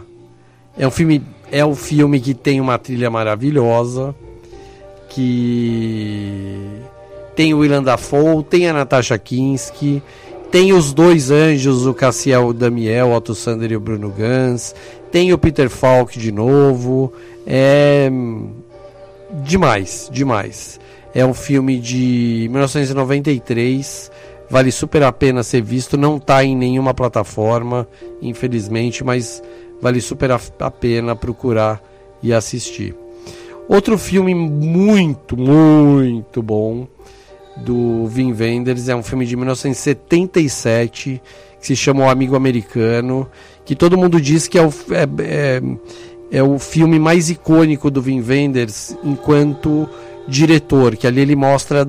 [0.77, 4.13] é um filme é um filme que tem uma trilha maravilhosa,
[5.09, 6.57] que
[7.35, 10.01] tem o Willem Dafoe, tem a Natasha Kinski,
[10.51, 14.75] tem os dois anjos, o Cassiel Damiel, o Otto Sander e o Bruno Gans,
[15.11, 17.13] tem o Peter Falk de novo,
[17.45, 18.11] é
[19.43, 20.79] demais, demais.
[21.13, 24.11] É um filme de 1993,
[24.49, 27.88] vale super a pena ser visto, não está em nenhuma plataforma,
[28.21, 29.41] infelizmente, mas
[29.81, 31.81] vale super a, pena procurar
[32.21, 32.95] e assistir.
[33.67, 36.88] Outro filme muito, muito bom
[37.57, 41.21] do Wim Wenders é um filme de 1977
[41.59, 43.29] que se chama O Amigo Americano,
[43.63, 45.61] que todo mundo diz que é o, é, é,
[46.34, 49.88] é o filme mais icônico do Wim Wenders enquanto
[50.27, 51.88] diretor, que ali ele mostra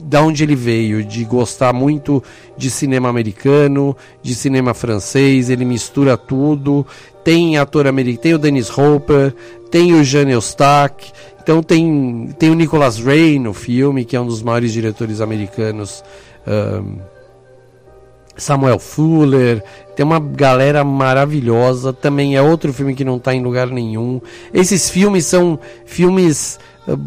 [0.00, 2.22] da onde ele veio, de gostar muito
[2.56, 6.86] de cinema americano, de cinema francês, ele mistura tudo.
[7.24, 9.34] Tem ator americano, tem o Dennis Hopper,
[9.72, 14.26] tem o Jean Eustache, então tem, tem o Nicholas Ray no filme, que é um
[14.26, 16.02] dos maiores diretores americanos.
[16.46, 17.17] Um,
[18.38, 19.62] Samuel Fuller,
[19.94, 21.92] tem uma galera maravilhosa.
[21.92, 24.20] Também é outro filme que não está em lugar nenhum.
[24.54, 26.98] Esses filmes são filmes uh,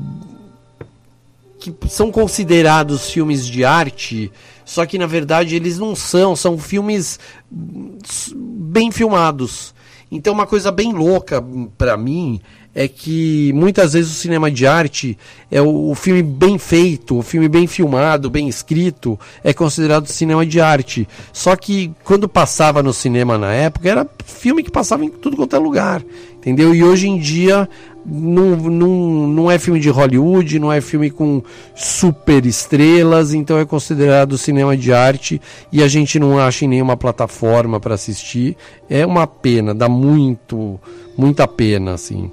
[1.58, 4.32] que são considerados filmes de arte,
[4.66, 7.20] só que na verdade eles não são, são filmes
[7.50, 9.74] bem filmados.
[10.12, 11.43] Então, uma coisa bem louca
[11.78, 12.41] para mim
[12.74, 15.18] é que muitas vezes o cinema de arte
[15.49, 20.59] é o, filme bem feito, o filme bem filmado, bem escrito, é considerado cinema de
[20.62, 21.07] arte.
[21.34, 25.55] Só que quando passava no cinema na época, era filme que passava em tudo quanto
[25.55, 26.01] é lugar,
[26.36, 26.74] entendeu?
[26.74, 27.70] E hoje em dia
[28.06, 31.41] não, não, não é filme de Hollywood, não é filme com
[31.76, 35.41] super estrelas, então é considerado cinema de arte
[35.72, 38.58] e a gente não acha em nenhuma plataforma para assistir.
[38.89, 40.80] É uma pena, dá muito,
[41.18, 42.32] muita pena, assim.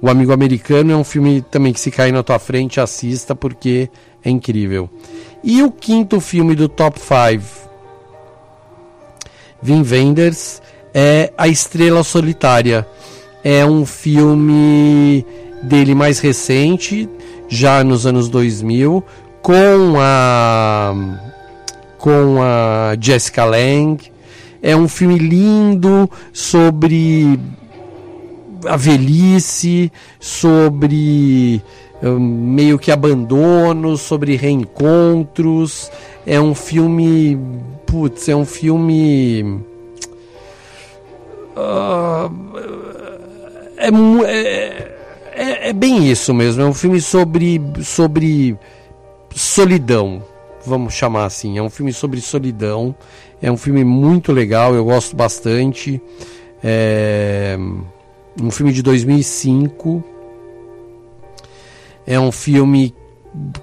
[0.00, 3.88] O Amigo Americano é um filme também que se cair na tua frente, assista porque
[4.24, 4.90] é incrível.
[5.42, 7.42] E o quinto filme do Top 5,
[9.62, 10.60] Vin Wenders,
[10.92, 12.86] é A Estrela Solitária.
[13.44, 15.24] É um filme
[15.62, 17.08] dele mais recente,
[17.46, 19.04] já nos anos 2000,
[19.42, 20.94] com a
[21.98, 24.12] com a Jessica Lange.
[24.62, 27.38] É um filme lindo sobre
[28.66, 31.62] a velhice, sobre
[32.02, 35.90] um, meio que abandono, sobre reencontros.
[36.26, 37.38] É um filme.
[37.86, 39.60] Putz, é um filme.
[41.56, 42.83] Uh,
[43.84, 44.96] é, é,
[45.34, 46.62] é, é, bem isso mesmo.
[46.62, 48.56] É um filme sobre, sobre
[49.34, 50.22] solidão,
[50.64, 51.58] vamos chamar assim.
[51.58, 52.94] É um filme sobre solidão.
[53.42, 56.00] É um filme muito legal, eu gosto bastante.
[56.62, 57.56] É
[58.40, 60.02] um filme de 2005.
[62.06, 62.94] É um filme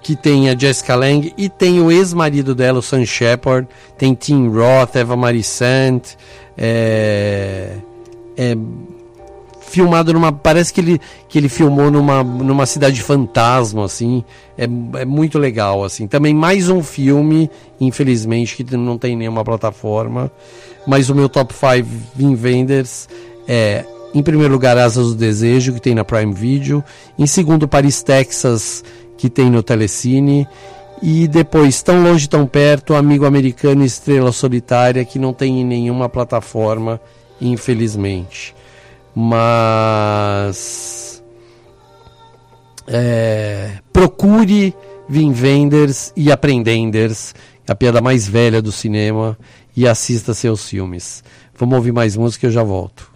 [0.02, 3.68] que tem a Jessica Lange e tem o ex-marido dela, o Sam Shepard,
[3.98, 6.16] tem Tim Roth, Eva Marie Saint,
[6.58, 7.78] é,
[8.36, 8.56] é
[9.72, 14.24] filmado numa, parece que ele, que ele filmou numa, numa cidade fantasma, assim,
[14.58, 17.50] é, é muito legal, assim, também mais um filme,
[17.80, 20.30] infelizmente, que não tem nenhuma plataforma,
[20.86, 23.08] mas o meu top 5 Vin Vendors
[23.48, 26.84] é em primeiro lugar, Asas do Desejo, que tem na Prime Video.
[27.18, 28.84] Em segundo, Paris, Texas,
[29.18, 30.46] que tem no Telecine.
[31.02, 36.10] E depois, Tão Longe, Tão Perto, Amigo Americano Estrela Solitária, que não tem em nenhuma
[36.10, 37.00] plataforma,
[37.40, 38.54] infelizmente.
[39.16, 41.24] Mas.
[42.88, 44.76] É, procure
[45.08, 47.34] Vin Vendors e Aprendenders,
[47.68, 49.38] a piada mais velha do cinema,
[49.76, 51.24] e assista seus filmes.
[51.58, 53.11] Vamos ouvir mais música e eu já volto.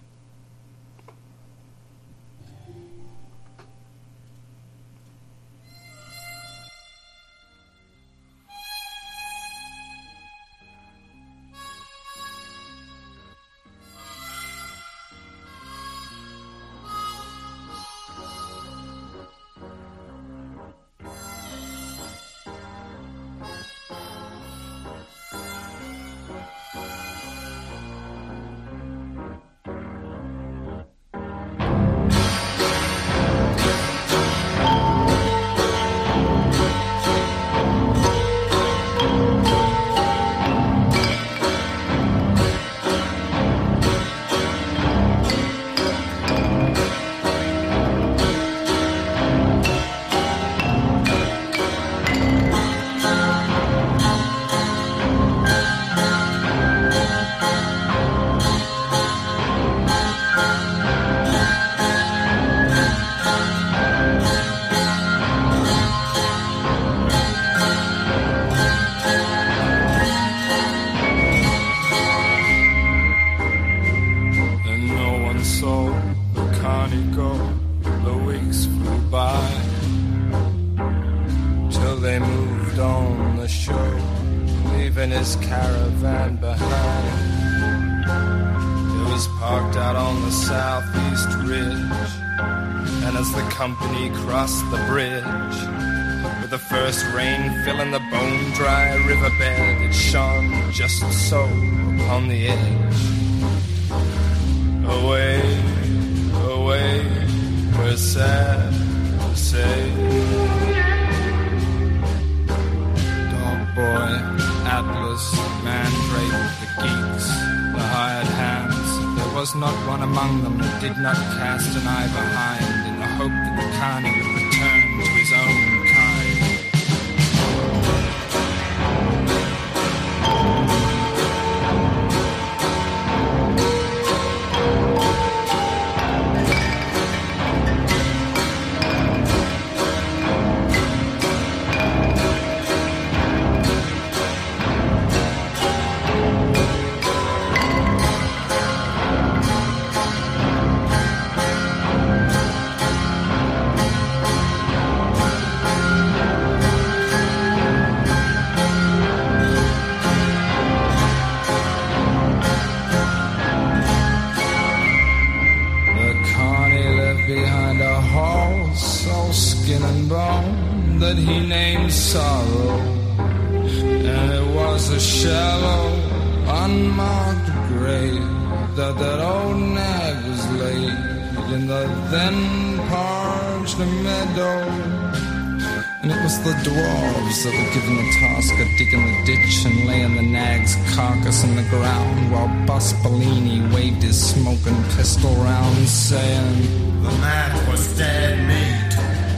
[190.96, 197.82] carcass in the ground while Buspalini waved his smoking pistol round, saying, The man was
[197.98, 198.92] dead meat.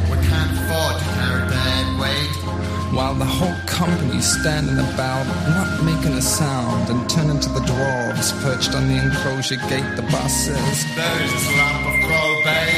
[0.09, 2.35] We can't afford to carry dead weight.
[2.95, 5.27] While the whole company standing about,
[5.59, 10.07] not making a sound, and turning to the dwarves perched on the enclosure gate, the
[10.13, 12.78] bus says, There's a lump of crow, babe.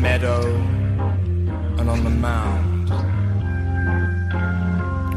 [0.00, 0.40] meadow
[1.78, 2.90] and on the mound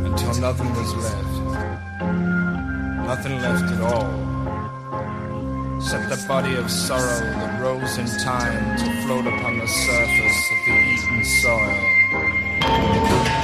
[0.05, 1.39] until nothing was left.
[3.07, 4.09] Nothing left at all
[5.77, 10.57] except the body of sorrow that rose in time to float upon the surface of
[10.65, 13.42] the eaten soil.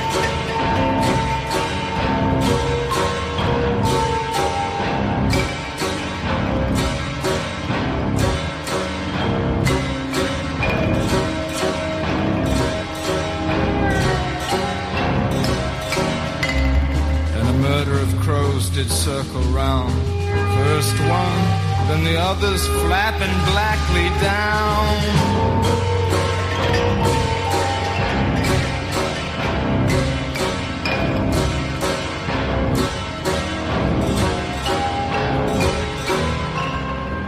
[18.87, 19.91] circle round.
[20.55, 21.41] First one,
[21.89, 24.95] then the others flapping blackly down.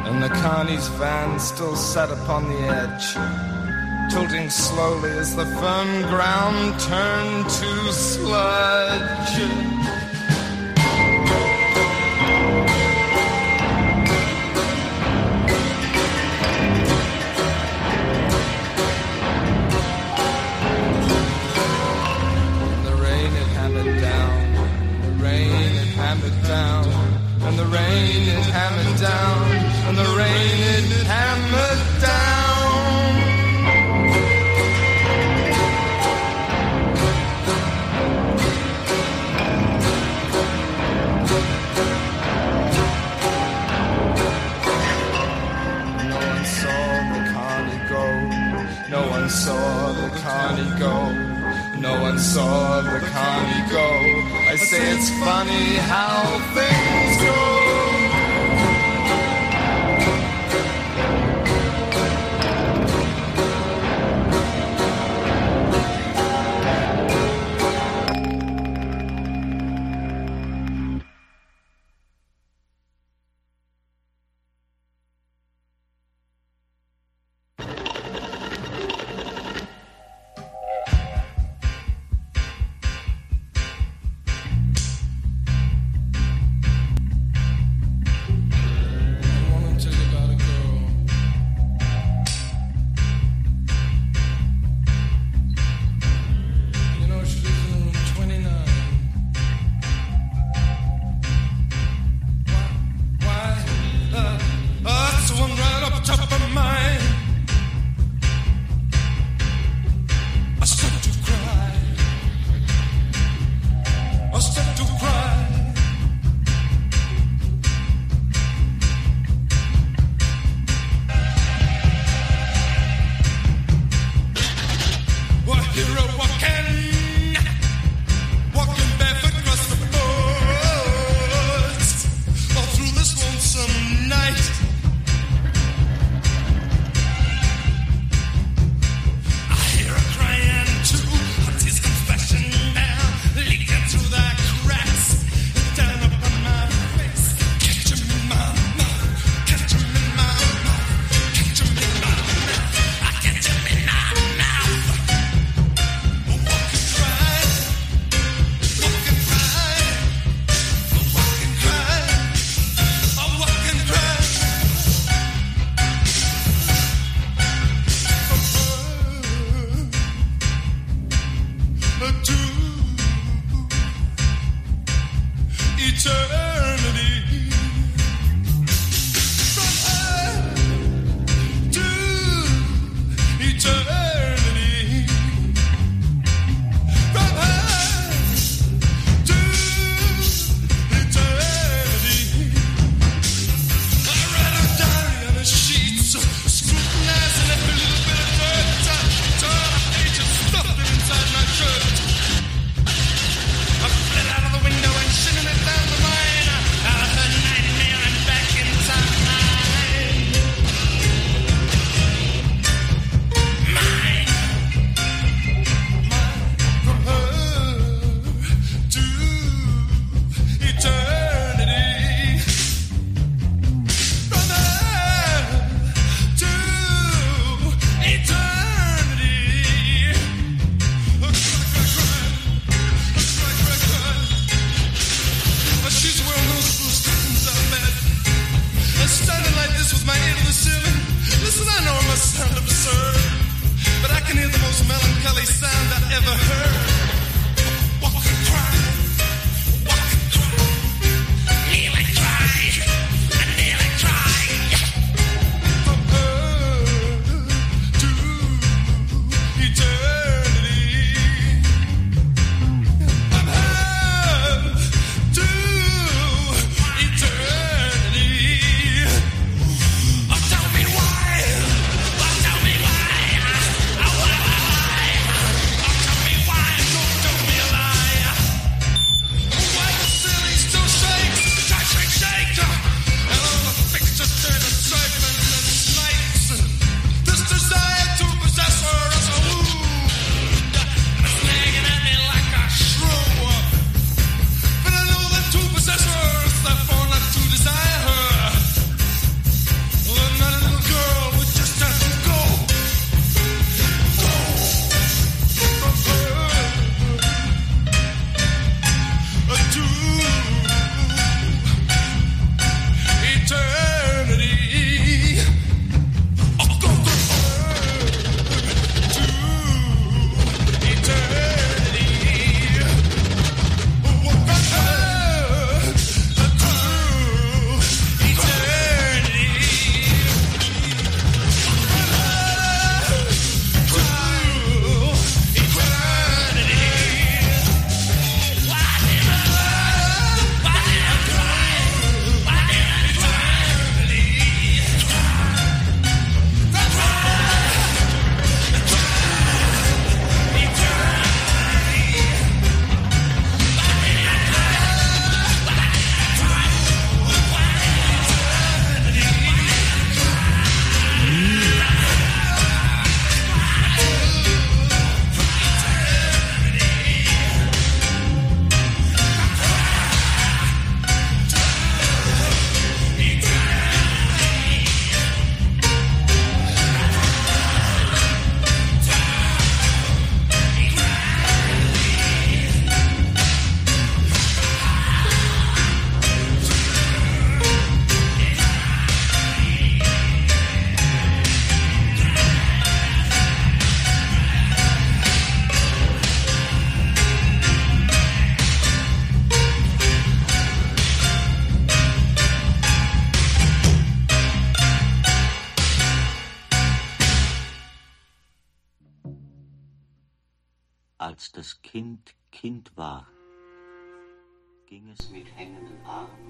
[0.08, 3.16] And the carney's van still sat upon the edge,
[4.14, 9.70] tilting slowly as the firm ground turned to sludge.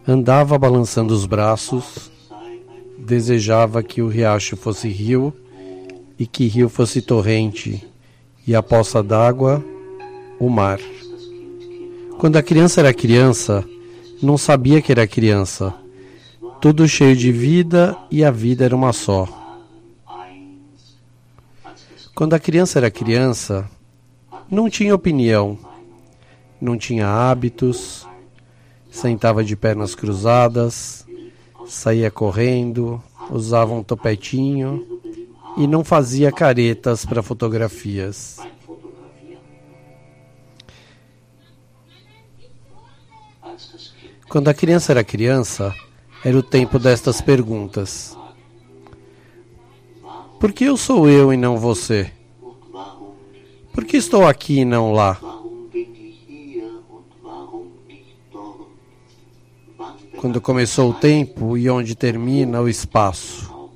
[0.08, 2.12] Andava balançando os braços,
[2.98, 5.34] desejava que o riacho fosse rio
[6.18, 7.88] e que rio fosse torrente,
[8.46, 9.64] e a poça d'água,
[10.40, 10.80] o mar.
[12.18, 13.66] Quando a criança era criança,
[14.22, 15.74] não sabia que era criança.
[16.60, 19.28] Tudo cheio de vida e a vida era uma só.
[22.14, 23.68] Quando a criança era criança,
[24.50, 25.58] não tinha opinião,
[26.62, 28.06] não tinha hábitos,
[28.92, 31.08] sentava de pernas cruzadas,
[31.66, 34.86] saía correndo, usava um topetinho
[35.58, 38.38] e não fazia caretas para fotografias.
[44.30, 45.74] Quando a criança era criança,
[46.24, 48.18] era o tempo destas perguntas.
[50.40, 52.12] Por que eu sou eu e não você?
[53.74, 55.31] Por que estou aqui e não lá?
[60.22, 63.72] Quando começou o tempo e onde termina o espaço?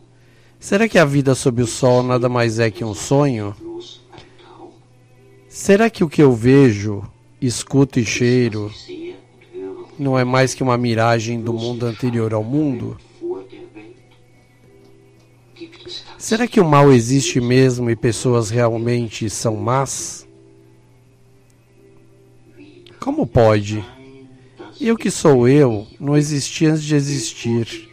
[0.60, 3.56] Será que a vida sob o sol nada mais é que um sonho?
[5.50, 7.02] Será que o que eu vejo,
[7.42, 8.72] escuto e cheiro
[9.98, 12.96] não é mais que uma miragem do mundo anterior ao mundo?
[16.16, 20.28] Será que o mal existe mesmo e pessoas realmente são más?
[23.00, 23.84] Como pode?
[24.80, 27.90] Eu que sou eu, não existi antes de existir,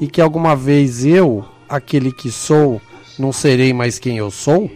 [0.00, 2.80] e que alguma vez eu, aquele que sou,
[3.18, 4.70] não serei mais quem eu sou?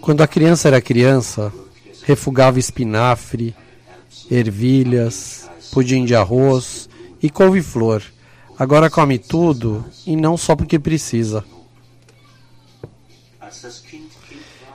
[0.00, 1.52] Quando a criança era criança,
[2.04, 3.54] refugava espinafre,
[4.30, 6.88] ervilhas, pudim de arroz
[7.22, 8.02] e couve-flor.
[8.60, 11.42] Agora come tudo e não só porque precisa.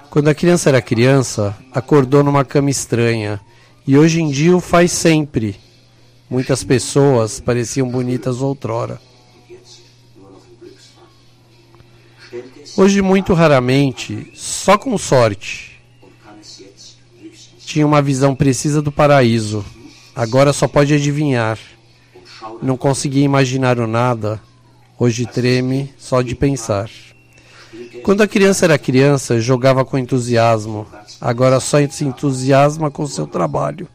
[0.10, 3.40] Quando a criança era criança, acordou numa cama estranha
[3.86, 5.56] e hoje em dia o faz sempre.
[6.28, 9.00] Muitas pessoas pareciam bonitas outrora.
[12.76, 15.80] Hoje, muito raramente, só com sorte,
[17.60, 19.64] tinha uma visão precisa do paraíso.
[20.16, 21.60] Agora só pode adivinhar.
[22.62, 24.42] Não conseguia imaginar o nada.
[24.98, 26.90] Hoje treme só de pensar.
[28.04, 30.88] Quando a criança era criança, jogava com entusiasmo.
[31.20, 33.88] Agora só se entusiasma com seu trabalho.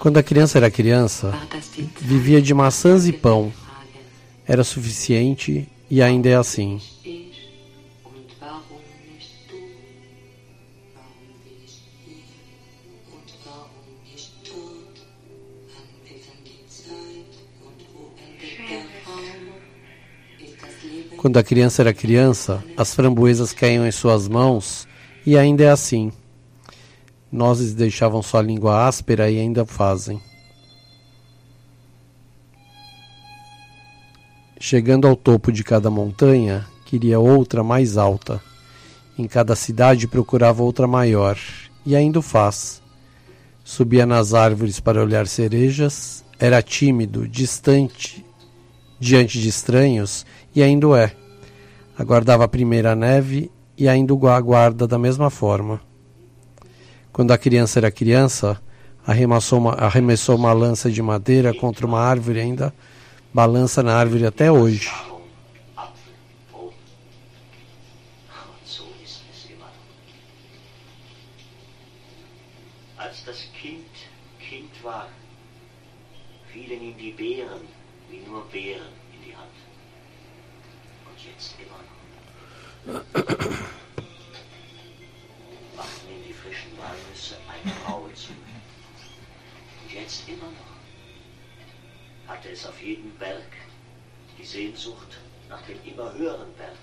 [0.00, 1.32] Quando a criança era criança,
[2.00, 3.52] vivia de maçãs e pão.
[4.46, 6.80] Era suficiente e ainda é assim.
[21.18, 24.86] Quando a criança era criança, as framboesas caíam em suas mãos
[25.26, 26.12] e ainda é assim.
[27.38, 30.20] Nozes deixavam sua língua áspera e ainda fazem.
[34.58, 38.42] Chegando ao topo de cada montanha, queria outra mais alta.
[39.16, 41.38] Em cada cidade procurava outra maior,
[41.86, 42.82] e ainda o faz.
[43.62, 48.26] Subia nas árvores para olhar cerejas, era tímido, distante
[48.98, 51.14] diante de estranhos, e ainda o é.
[51.96, 55.86] Aguardava a primeira neve e ainda o aguarda da mesma forma.
[57.18, 58.62] Quando a criança era criança,
[59.04, 62.72] arremessou uma, arremessou uma lança de madeira contra uma árvore ainda
[63.34, 64.88] balança na árvore até hoje.
[92.48, 93.52] Hatte es auf jedem Berg
[94.38, 95.18] die Sehnsucht
[95.50, 96.78] nach dem immer höheren Berg.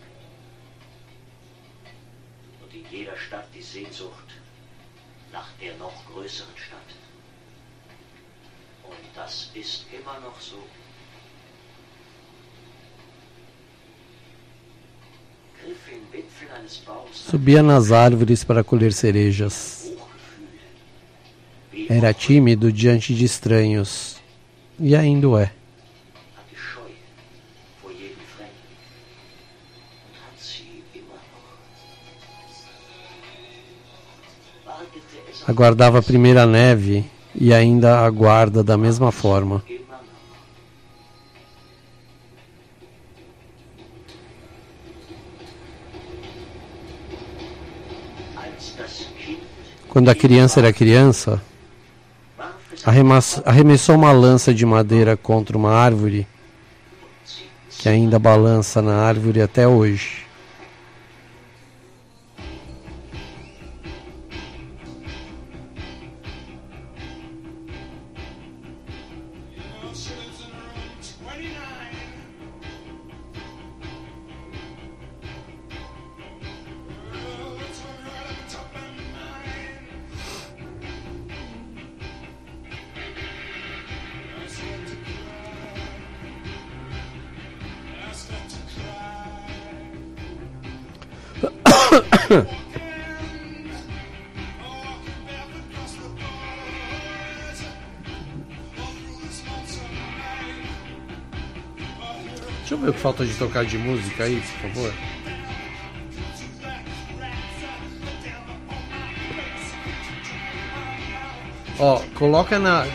[2.62, 4.30] Und in jeder Stadt die Sehnsucht
[5.34, 6.92] nach der noch größeren Stadt.
[8.84, 10.62] Und das ist immer noch so.
[17.32, 19.92] Subia nas árvores para colher cerejas.
[21.90, 24.24] Era tímido diante de estranhos.
[24.80, 25.52] E ainda é.
[35.48, 39.64] Aguardava a primeira neve e ainda aguarda da mesma forma.
[49.88, 51.42] Quando a criança era criança,
[52.86, 56.28] arremessou uma lança de madeira contra uma árvore
[57.80, 60.25] que ainda balança na árvore até hoje.
[102.60, 104.94] Deixa eu ver o que falta de tocar de música aí, por favor.
[111.78, 112.86] Ó, coloca na.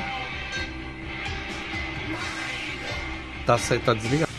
[3.47, 4.30] Tá, tá desligado.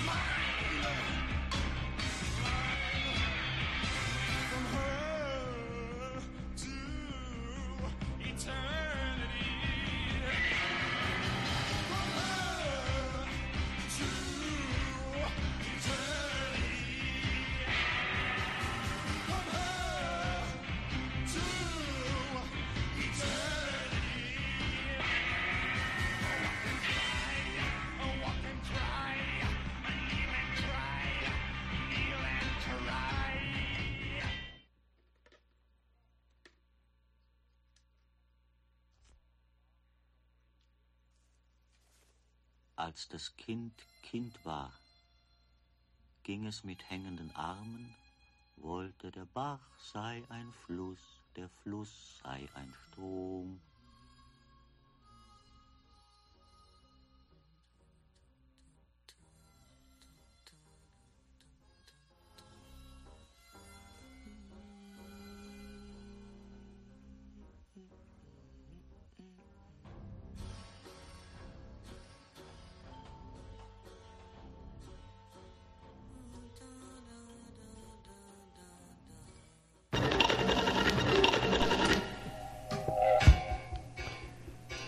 [46.45, 47.95] Es mit hängenden Armen,
[48.57, 50.99] wollte der Bach sei ein Fluss,
[51.35, 53.59] der Fluss sei ein Strom.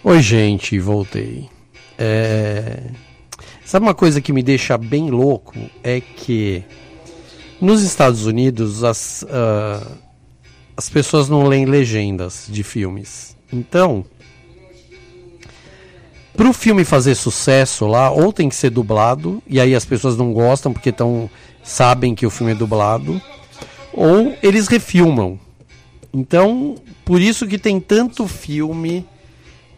[0.06, 1.50] Oi, gente, voltei.
[1.98, 2.84] É...
[3.64, 5.56] Sabe uma coisa que me deixa bem louco?
[5.82, 6.62] É que
[7.62, 9.82] nos Estados Unidos as, ah,
[10.76, 13.38] as pessoas não leem legendas de filmes.
[13.52, 14.04] Então,
[16.36, 20.18] para o filme fazer sucesso lá, ou tem que ser dublado, e aí as pessoas
[20.18, 21.30] não gostam porque tão,
[21.64, 23.22] sabem que o filme é dublado,
[23.94, 25.40] ou eles refilmam.
[26.14, 26.76] Então,
[27.06, 29.06] por isso que tem tanto filme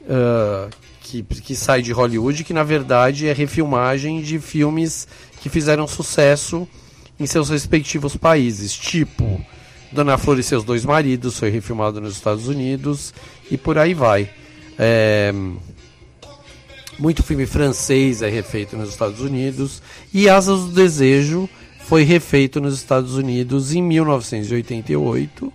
[0.10, 0.70] ah,
[1.02, 5.08] que, que sai de Hollywood, que na verdade é refilmagem de filmes
[5.42, 6.68] que fizeram sucesso
[7.20, 8.74] em seus respectivos países.
[8.74, 9.40] Tipo,
[9.92, 13.14] Dona Flor e seus dois maridos foi refilmado nos Estados Unidos
[13.50, 14.30] e por aí vai.
[14.78, 15.34] É,
[16.98, 19.82] muito filme francês é refeito nos Estados Unidos
[20.14, 21.50] e Asas do Desejo
[21.86, 25.54] foi refeito nos Estados Unidos em 1988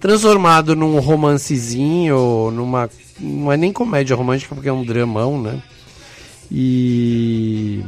[0.00, 2.88] transformado num romancezinho, numa.
[3.18, 5.62] Não é nem comédia romântica, porque é um dramão, né?
[6.50, 7.82] E.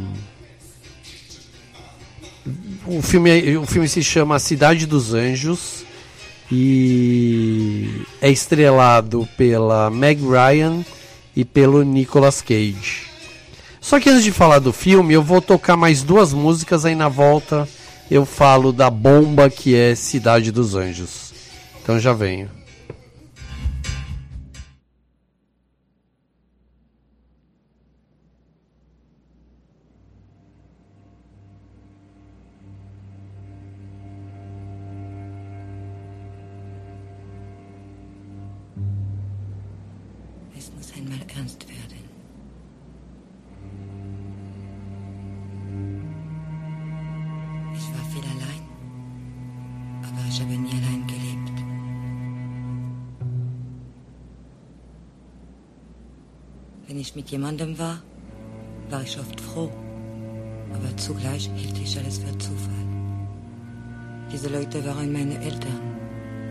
[2.87, 5.85] O filme, o filme se chama Cidade dos Anjos
[6.51, 10.85] e é estrelado pela Meg Ryan
[11.37, 13.05] e pelo Nicolas Cage.
[13.81, 17.09] Só que antes de falar do filme, eu vou tocar mais duas músicas, aí na
[17.09, 17.69] volta
[18.11, 21.30] eu falo da bomba que é Cidade dos Anjos.
[21.91, 22.49] Então já venho.
[40.57, 41.80] Es muss einmal ernst werden.
[57.01, 58.03] Ich mit jemandem war,
[58.91, 59.71] war ich oft froh,
[60.75, 62.85] aber zugleich hielt ich alles für Zufall.
[64.31, 65.81] Diese Leute waren meine Eltern,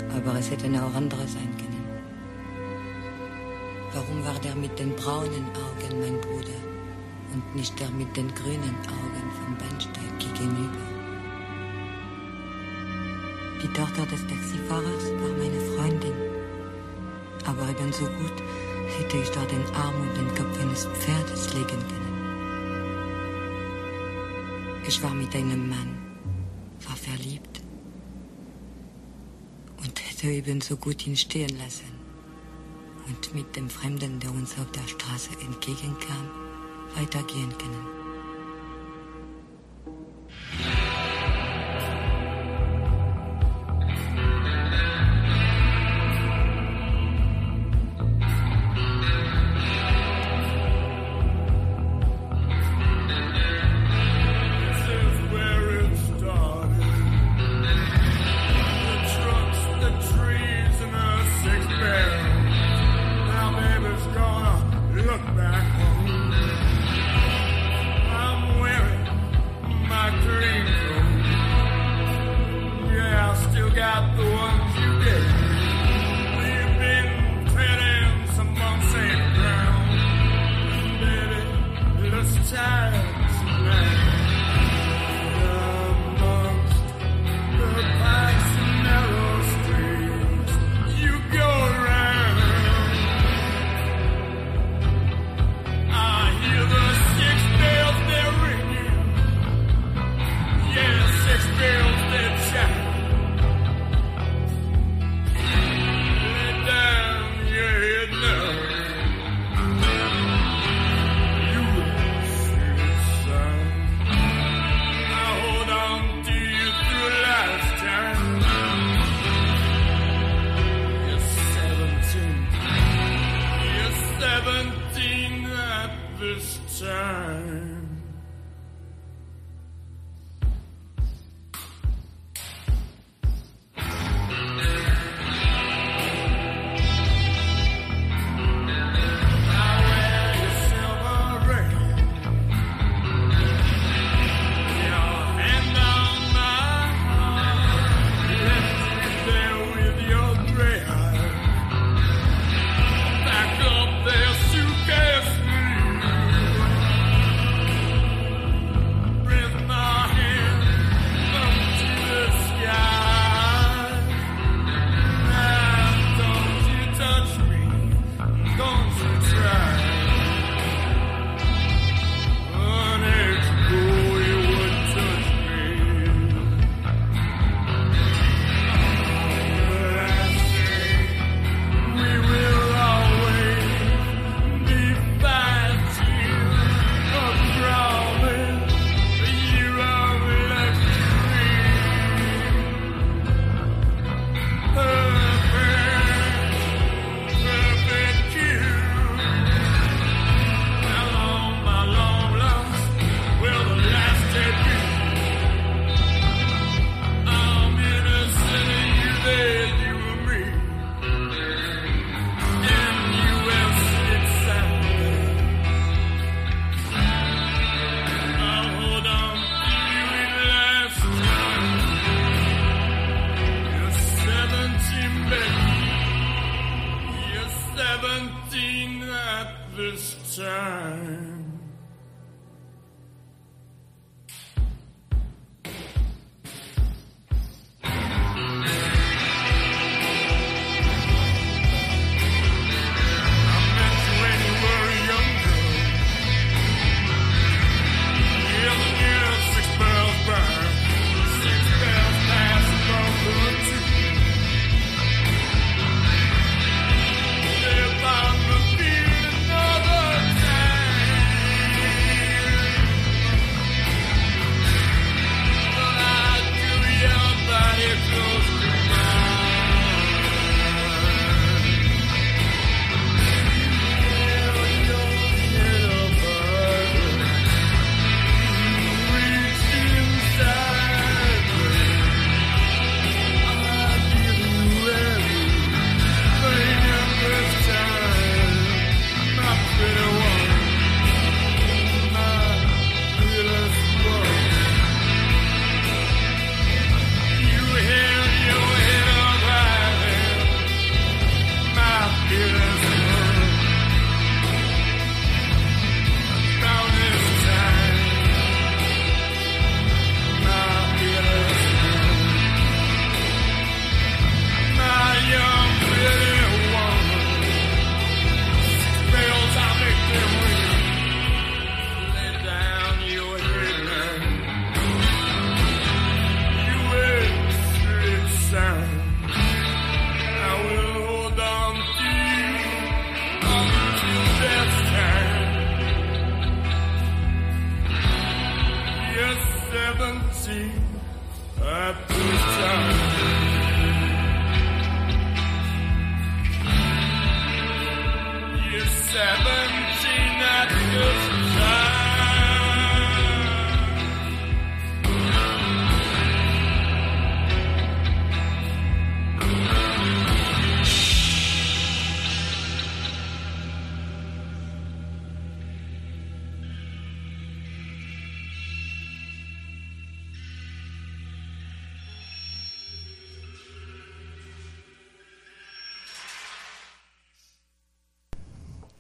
[0.09, 1.85] aber es hätten auch andere sein können.
[3.93, 6.59] Warum war der mit den braunen Augen mein Bruder
[7.31, 10.85] und nicht der mit den grünen Augen vom Bahnsteig gegenüber?
[13.61, 16.17] Die Tochter des Taxifahrers war meine Freundin,
[17.45, 18.41] aber ebenso gut
[18.99, 22.09] hätte ich dort den Arm und den Kopf eines Pferdes legen können.
[24.87, 25.97] Ich war mit einem Mann,
[26.87, 27.61] war verliebt
[29.77, 31.91] und hätte ebenso gut ihn stehen lassen
[33.07, 36.29] und mit dem Fremden, der uns auf der Straße entgegenkam,
[36.95, 37.98] weitergehen können.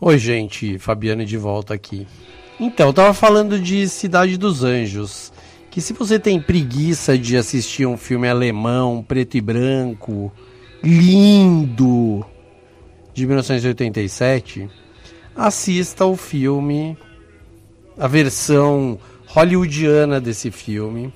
[0.09, 2.07] Oi, gente, Fabiane de volta aqui.
[2.59, 5.31] Então, eu tava falando de Cidade dos Anjos,
[5.69, 10.33] que se você tem preguiça de assistir um filme alemão, preto e branco,
[10.83, 12.25] lindo,
[13.13, 14.67] de 1987,
[15.35, 16.97] assista o filme,
[17.95, 21.13] a versão hollywoodiana desse filme,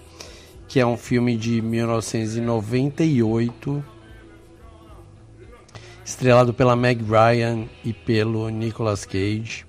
[0.68, 3.84] que é um filme de 1998,
[6.06, 9.66] estrelado pela Meg Ryan e pelo Nicolas Cage.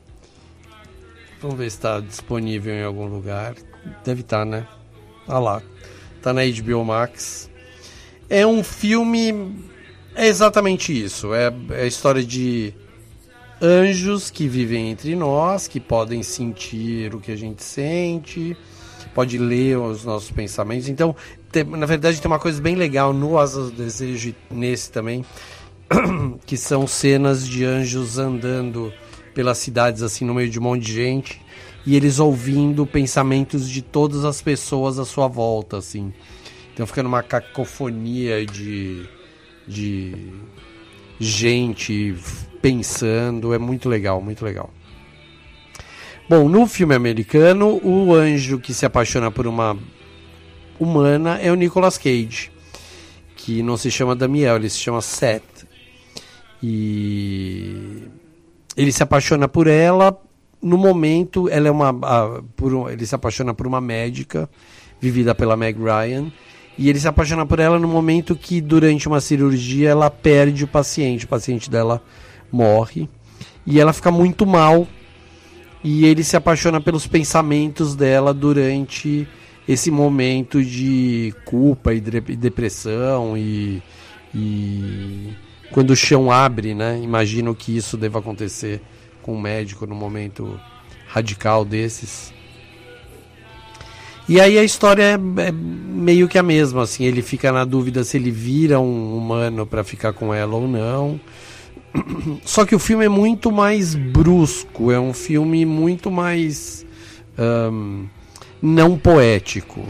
[1.41, 3.55] Vamos ver se está disponível em algum lugar.
[4.05, 4.67] Deve estar, né?
[5.29, 5.63] Ah lá.
[6.23, 7.51] Tá na HBO Max.
[8.31, 9.55] É um filme.
[10.15, 11.35] É exatamente isso.
[11.35, 12.73] É, é a história de
[13.61, 18.57] anjos que vivem entre nós, que podem sentir o que a gente sente,
[19.15, 20.89] pode ler os nossos pensamentos.
[20.89, 21.15] Então,
[21.53, 25.25] tem- na verdade, tem uma coisa bem legal no Asas do Desejo e nesse também,
[26.47, 28.93] que são cenas de anjos andando
[29.35, 31.41] pelas cidades assim no meio de um monte de gente
[31.87, 36.13] e eles ouvindo pensamentos de todas as pessoas à sua volta assim.
[36.73, 39.07] Então fica numa cacofonia de
[39.67, 40.33] de
[41.19, 42.15] gente
[42.61, 44.71] pensando, é muito legal, muito legal.
[46.29, 49.77] Bom, no filme americano, o anjo que se apaixona por uma
[50.81, 52.51] humana é o Nicolas Cage,
[53.37, 55.43] que não se chama Damiel, ele se chama Seth.
[56.67, 58.09] E
[58.75, 60.19] ele se apaixona por ela.
[60.63, 64.49] No momento, ela é uma, a- por ele se apaixona por uma médica
[64.99, 66.33] vivida pela Meg Ryan.
[66.79, 70.69] E ele se apaixona por ela no momento que, durante uma cirurgia, ela perde o
[70.69, 71.27] paciente.
[71.27, 72.03] O paciente dela
[72.51, 73.09] morre.
[73.67, 74.89] E ela fica muito mal.
[75.85, 79.29] E ele se apaixona pelos pensamentos dela durante
[79.69, 83.37] esse momento de culpa e e depressão.
[83.37, 83.83] E,
[84.35, 85.29] e
[85.75, 87.01] quando o chão abre, né?
[87.03, 88.81] Imagino que isso deva acontecer
[89.21, 90.57] com um médico num momento
[91.09, 92.33] radical desses.
[94.29, 98.05] E aí a história é, é meio que a mesma, assim, ele fica na dúvida
[98.05, 101.21] se ele vira um humano para ficar com ela ou não.
[102.47, 106.87] Só que o filme é muito mais brusco, é um filme muito mais
[107.37, 108.05] ahn,
[108.63, 109.83] não poético.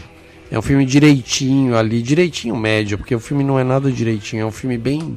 [0.49, 4.45] É um filme direitinho ali, direitinho médio, porque o filme não é nada direitinho, é
[4.47, 5.15] um filme bem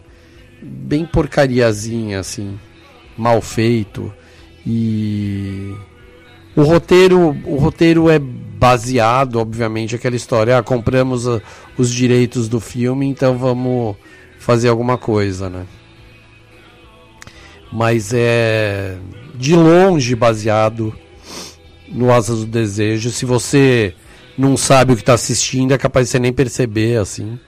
[0.63, 2.59] bem porcariazinha assim,
[3.17, 4.13] mal feito.
[4.67, 5.75] E
[6.55, 11.41] o roteiro, o roteiro é baseado, obviamente, aquela história, ah, compramos ah,
[11.77, 13.97] os direitos do filme, então vamos
[14.39, 15.67] fazer alguma coisa, né?
[17.73, 18.99] Mas é
[19.35, 20.93] de longe baseado
[21.89, 23.11] no Asas do Desejo.
[23.11, 23.95] Se você
[24.37, 27.39] não sabe o que está assistindo, é capaz de você nem perceber, assim.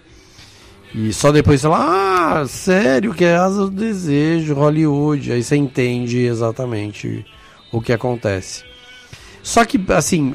[0.94, 5.32] E só depois você fala, ah, sério, que é Asas do Desejo, Hollywood.
[5.32, 7.24] Aí você entende exatamente
[7.70, 8.64] o que acontece.
[9.42, 10.34] Só que, assim,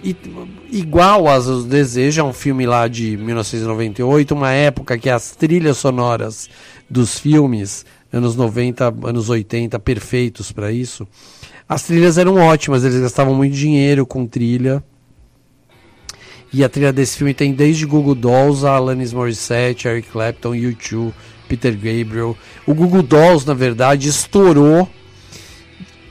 [0.72, 5.78] igual Asas do Desejo, é um filme lá de 1998, uma época que as trilhas
[5.78, 6.50] sonoras
[6.90, 11.08] dos filmes, anos 90, anos 80, perfeitos para isso.
[11.68, 14.84] As trilhas eram ótimas, eles gastavam muito dinheiro com trilha.
[16.56, 21.12] E a trilha desse filme tem desde Google Dolls, a Alanis Morissette, Eric Clapton, U2,
[21.50, 22.38] Peter Gabriel.
[22.66, 24.90] O Google Dolls, na verdade, estourou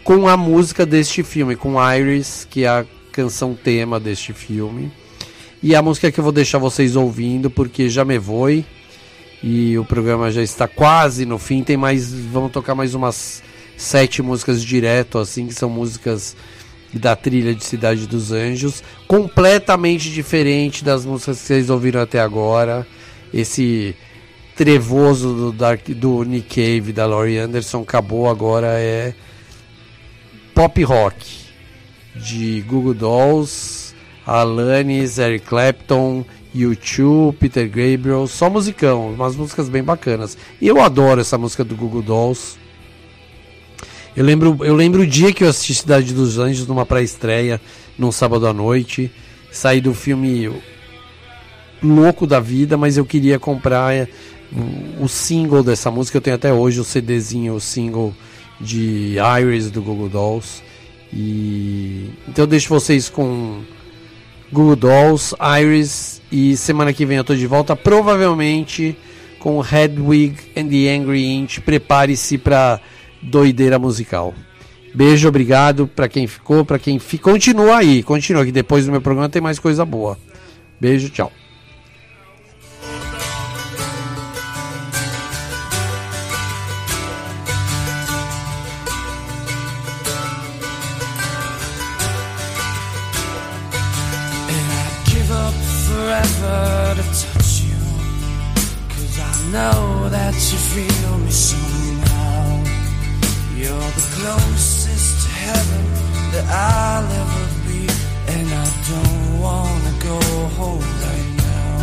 [0.02, 4.92] com a música deste filme, com Iris, que é a canção tema deste filme.
[5.62, 8.66] E a música que eu vou deixar vocês ouvindo, porque já me voe.
[9.42, 11.62] E o programa já está quase no fim.
[11.62, 12.12] Tem mais.
[12.12, 13.42] Vamos tocar mais umas
[13.78, 16.36] sete músicas direto, assim, que são músicas
[16.98, 18.82] da trilha de Cidade dos Anjos.
[19.06, 22.86] Completamente diferente das músicas que vocês ouviram até agora.
[23.32, 23.94] Esse
[24.56, 28.68] trevoso do, Dark, do Nick Cave, da Laurie Anderson, acabou agora.
[28.78, 29.14] É
[30.54, 31.44] pop rock
[32.14, 33.94] de Google Dolls,
[34.24, 40.38] Alanis, Eric Clapton, U2, Peter Gabriel, só musicão, umas músicas bem bacanas.
[40.60, 42.56] E eu adoro essa música do Google Dolls.
[44.16, 47.60] Eu lembro, eu lembro o dia que eu assisti Cidade dos Anjos numa pré-estreia,
[47.98, 49.10] num sábado à noite.
[49.50, 50.50] sair do filme
[51.82, 54.08] louco da vida, mas eu queria comprar
[54.52, 56.16] o, o single dessa música.
[56.16, 58.14] Eu tenho até hoje o CDzinho, o single
[58.60, 60.62] de Iris do Google Dolls.
[61.12, 63.62] E então eu deixo vocês com
[64.52, 68.96] Google Dolls, Iris e semana que vem eu tô de volta, provavelmente
[69.40, 71.60] com Hedwig and the Angry Inch.
[71.60, 72.80] Prepare-se para
[73.24, 74.34] doideira musical.
[74.94, 77.18] Beijo, obrigado para quem ficou, para quem fi...
[77.18, 80.16] continua aí, continua que depois do meu programa tem mais coisa boa.
[80.80, 81.32] Beijo, tchau.
[99.52, 101.73] Know that you feel me.
[103.74, 105.84] You're the closest to heaven
[106.32, 107.82] that I'll ever be.
[108.32, 110.18] And I don't wanna go
[110.58, 111.78] home right now.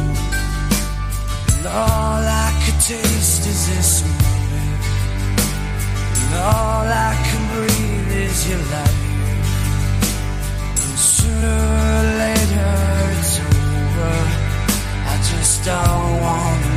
[1.51, 4.83] And all I could taste is this moment.
[6.21, 8.99] And all I can breathe is your light.
[10.83, 11.59] And sooner
[11.91, 12.73] or later
[13.19, 14.15] it's over.
[15.11, 16.70] I just don't wanna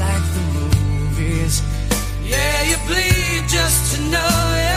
[0.00, 1.62] like the movies.
[2.24, 4.69] Yeah, you bleed just to know you're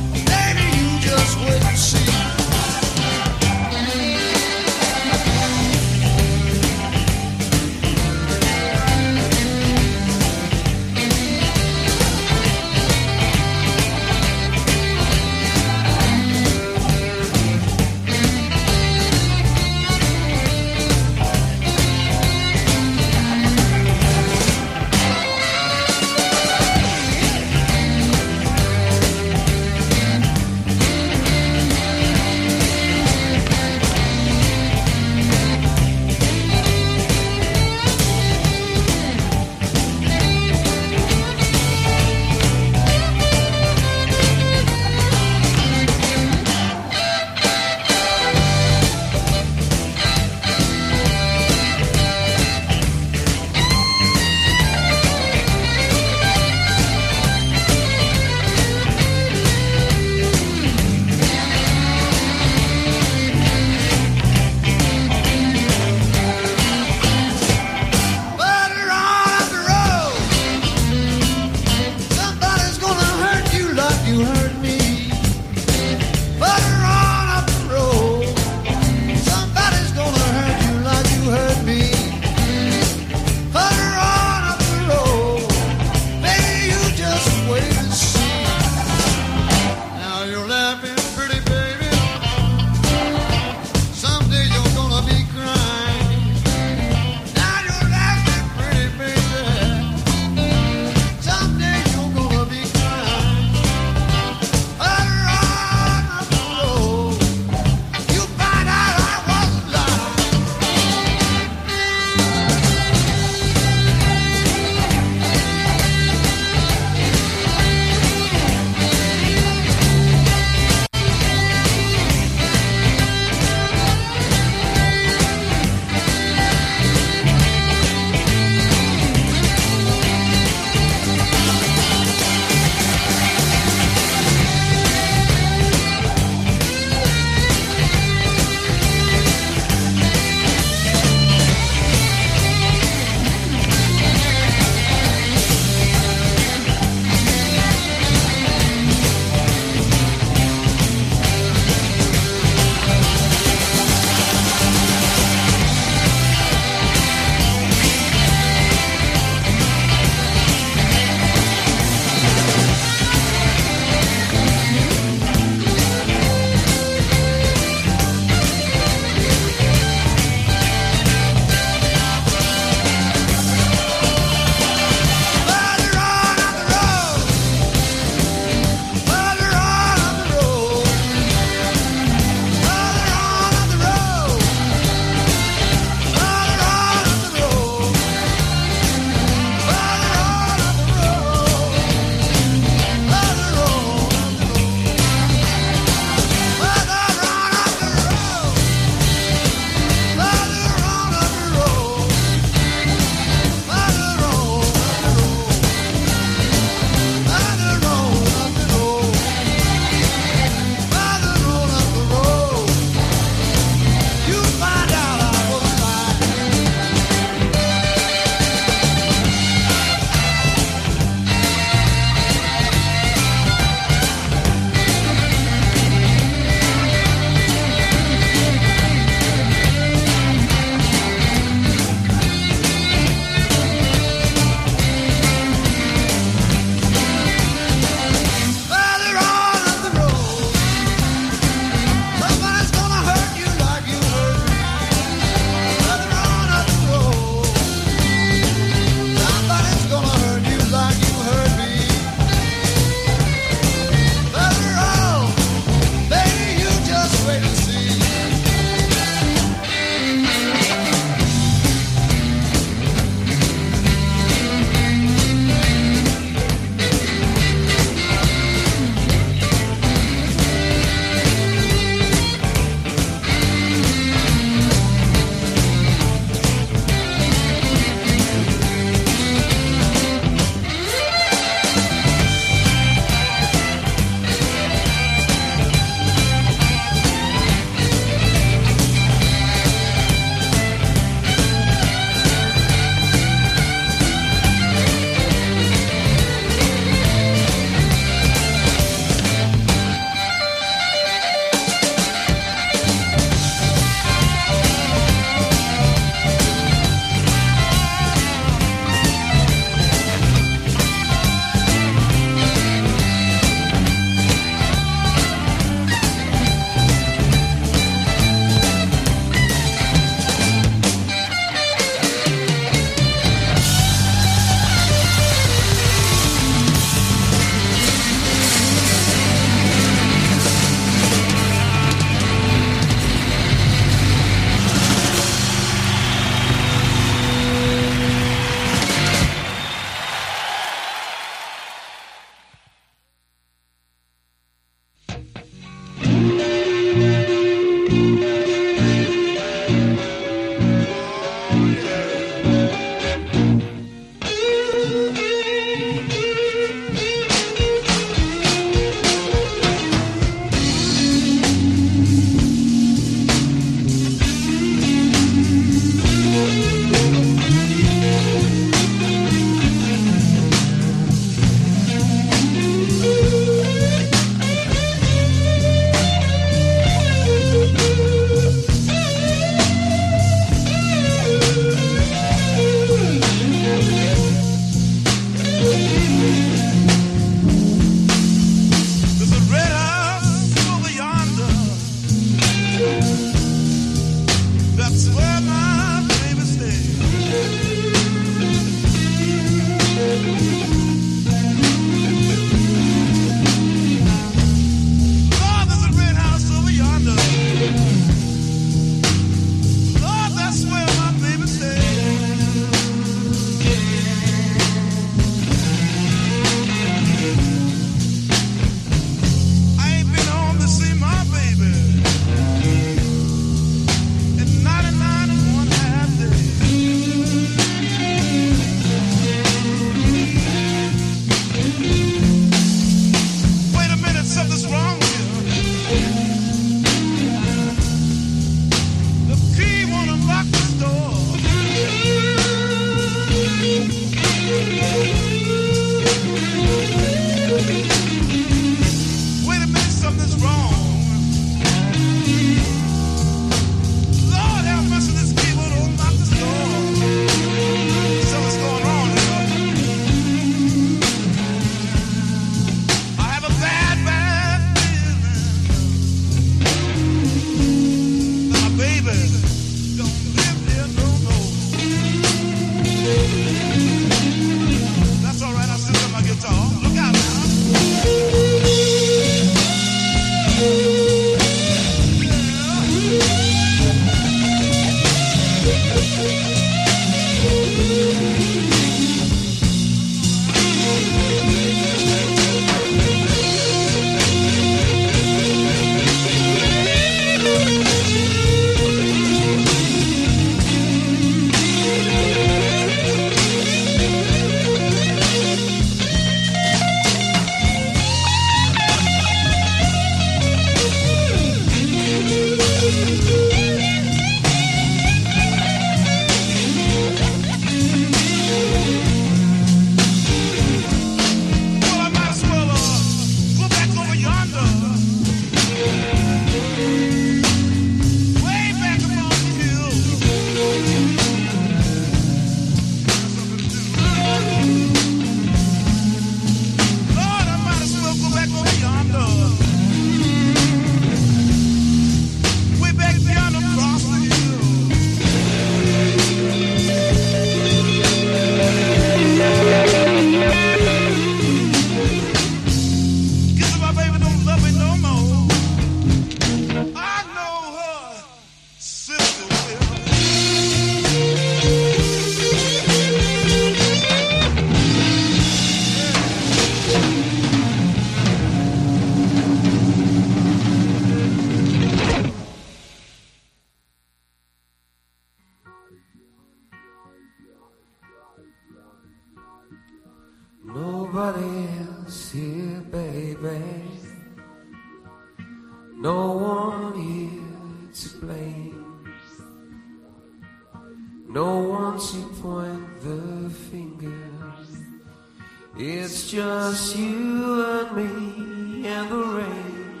[596.32, 600.00] just you and me and the rain.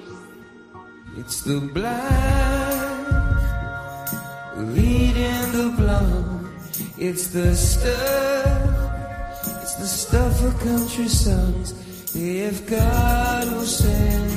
[1.18, 3.02] It's the black
[4.56, 6.48] leading the blonde.
[6.96, 8.62] It's the stuff.
[9.60, 11.74] It's the stuff of country songs.
[12.16, 14.31] If God will send.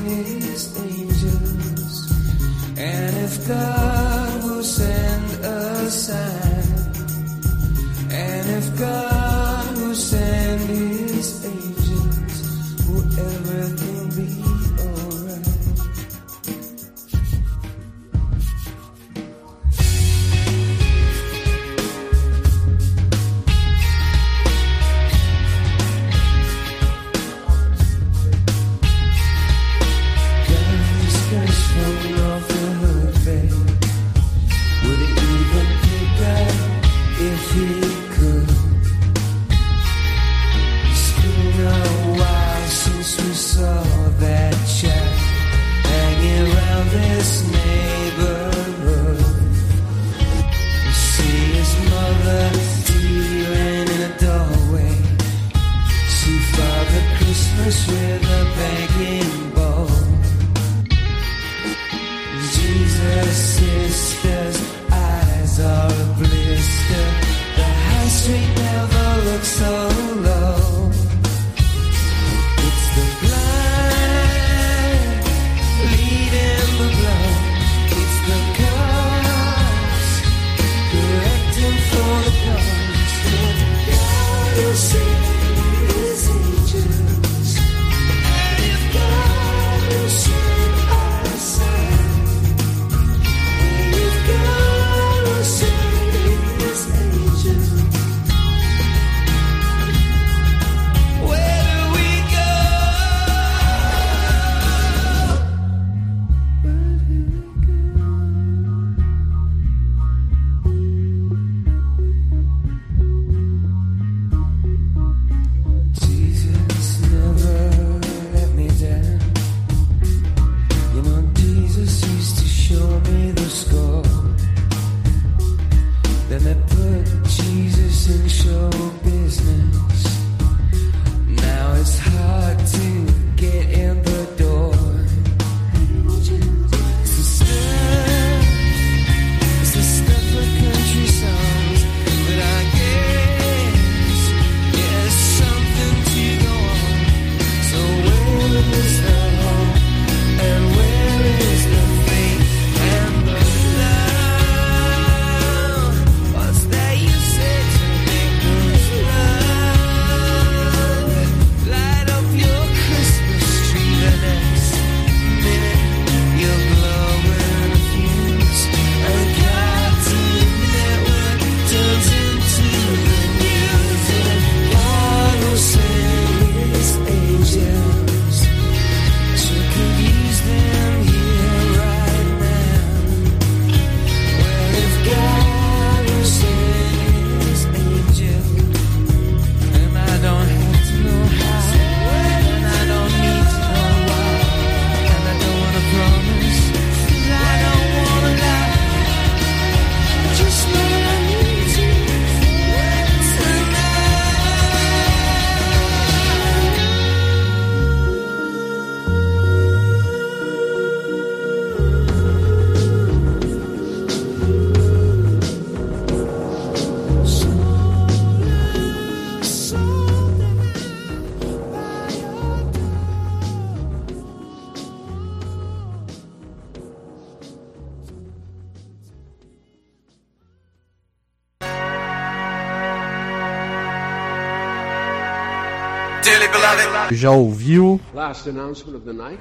[237.16, 237.22] Beloved.
[237.22, 238.00] Já ouviu?
[238.14, 239.40] Last announcement of the night.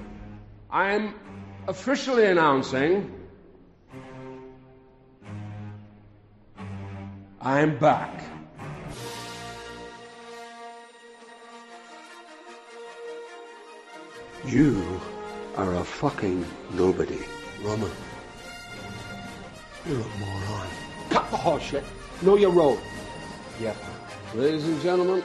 [0.70, 1.14] I am
[1.66, 3.10] officially announcing
[7.40, 8.22] I'm back.
[14.46, 15.00] You
[15.56, 17.18] are a fucking nobody,
[17.62, 17.90] Roman.
[19.86, 20.68] You're a moron.
[21.10, 21.84] Cut the horseshit.
[22.22, 22.78] Know your road.
[23.60, 23.74] Yeah.
[24.34, 25.22] Ladies and gentlemen,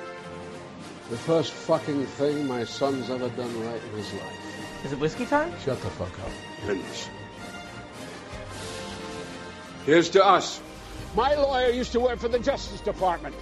[1.10, 4.86] the first fucking thing my son's ever done right in his life.
[4.86, 5.52] Is it whiskey time?
[5.66, 6.32] Shut the fuck up.
[6.62, 7.10] Please.
[9.86, 10.62] Here's to us.
[11.16, 13.36] My lawyer used to work for the Justice Department.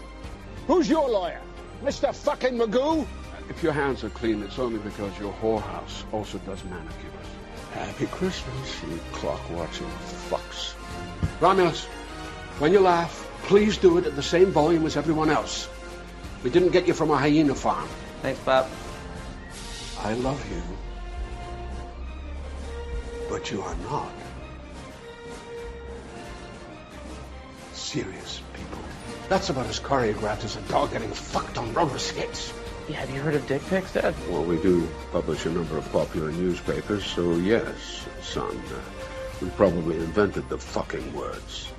[0.67, 1.41] Who's your lawyer?
[1.83, 2.15] Mr.
[2.15, 3.05] fucking Magoo?
[3.49, 6.93] If your hands are clean, it's only because your whorehouse also does manicures.
[7.73, 9.87] Happy Christmas, you clock-watching
[10.29, 10.73] fucks.
[11.41, 11.85] Romulus,
[12.59, 15.69] when you laugh, please do it at the same volume as everyone else.
[16.47, 17.89] We didn't get you from a hyena farm.
[18.21, 18.69] Thanks, Bob.
[19.99, 20.61] I love you.
[23.29, 24.13] But you are not.
[27.73, 28.79] Serious people.
[29.27, 32.53] That's about as choreographed as a dog getting fucked on roller skates.
[32.87, 34.15] Yeah, have you heard of dick pics, Dad?
[34.29, 38.57] Well, we do publish a number of popular newspapers, so yes, son.
[38.57, 38.79] Uh,
[39.41, 41.73] we probably invented the fucking words.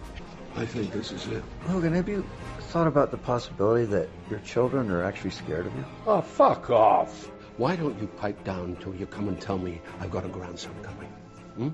[0.57, 1.43] I think this is it.
[1.71, 2.23] Logan, have you
[2.69, 5.85] thought about the possibility that your children are actually scared of you?
[6.07, 7.31] Oh, fuck off.
[7.57, 10.75] Why don't you pipe down till you come and tell me I've got a grandson
[10.83, 11.09] coming?
[11.57, 11.71] Hmm?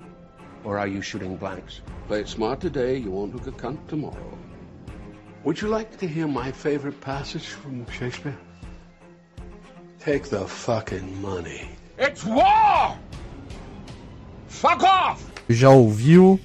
[0.63, 1.81] Or are you shooting blanks?
[2.07, 4.39] Play it smart today, you won't look a cunt tomorrow.
[5.43, 8.39] Would you like to hear my favorite passage from Shakespeare?
[9.99, 11.69] Take the fucking money.
[11.99, 12.97] It's war!
[14.47, 15.25] Fuck off!
[15.49, 16.39] Já ouviu?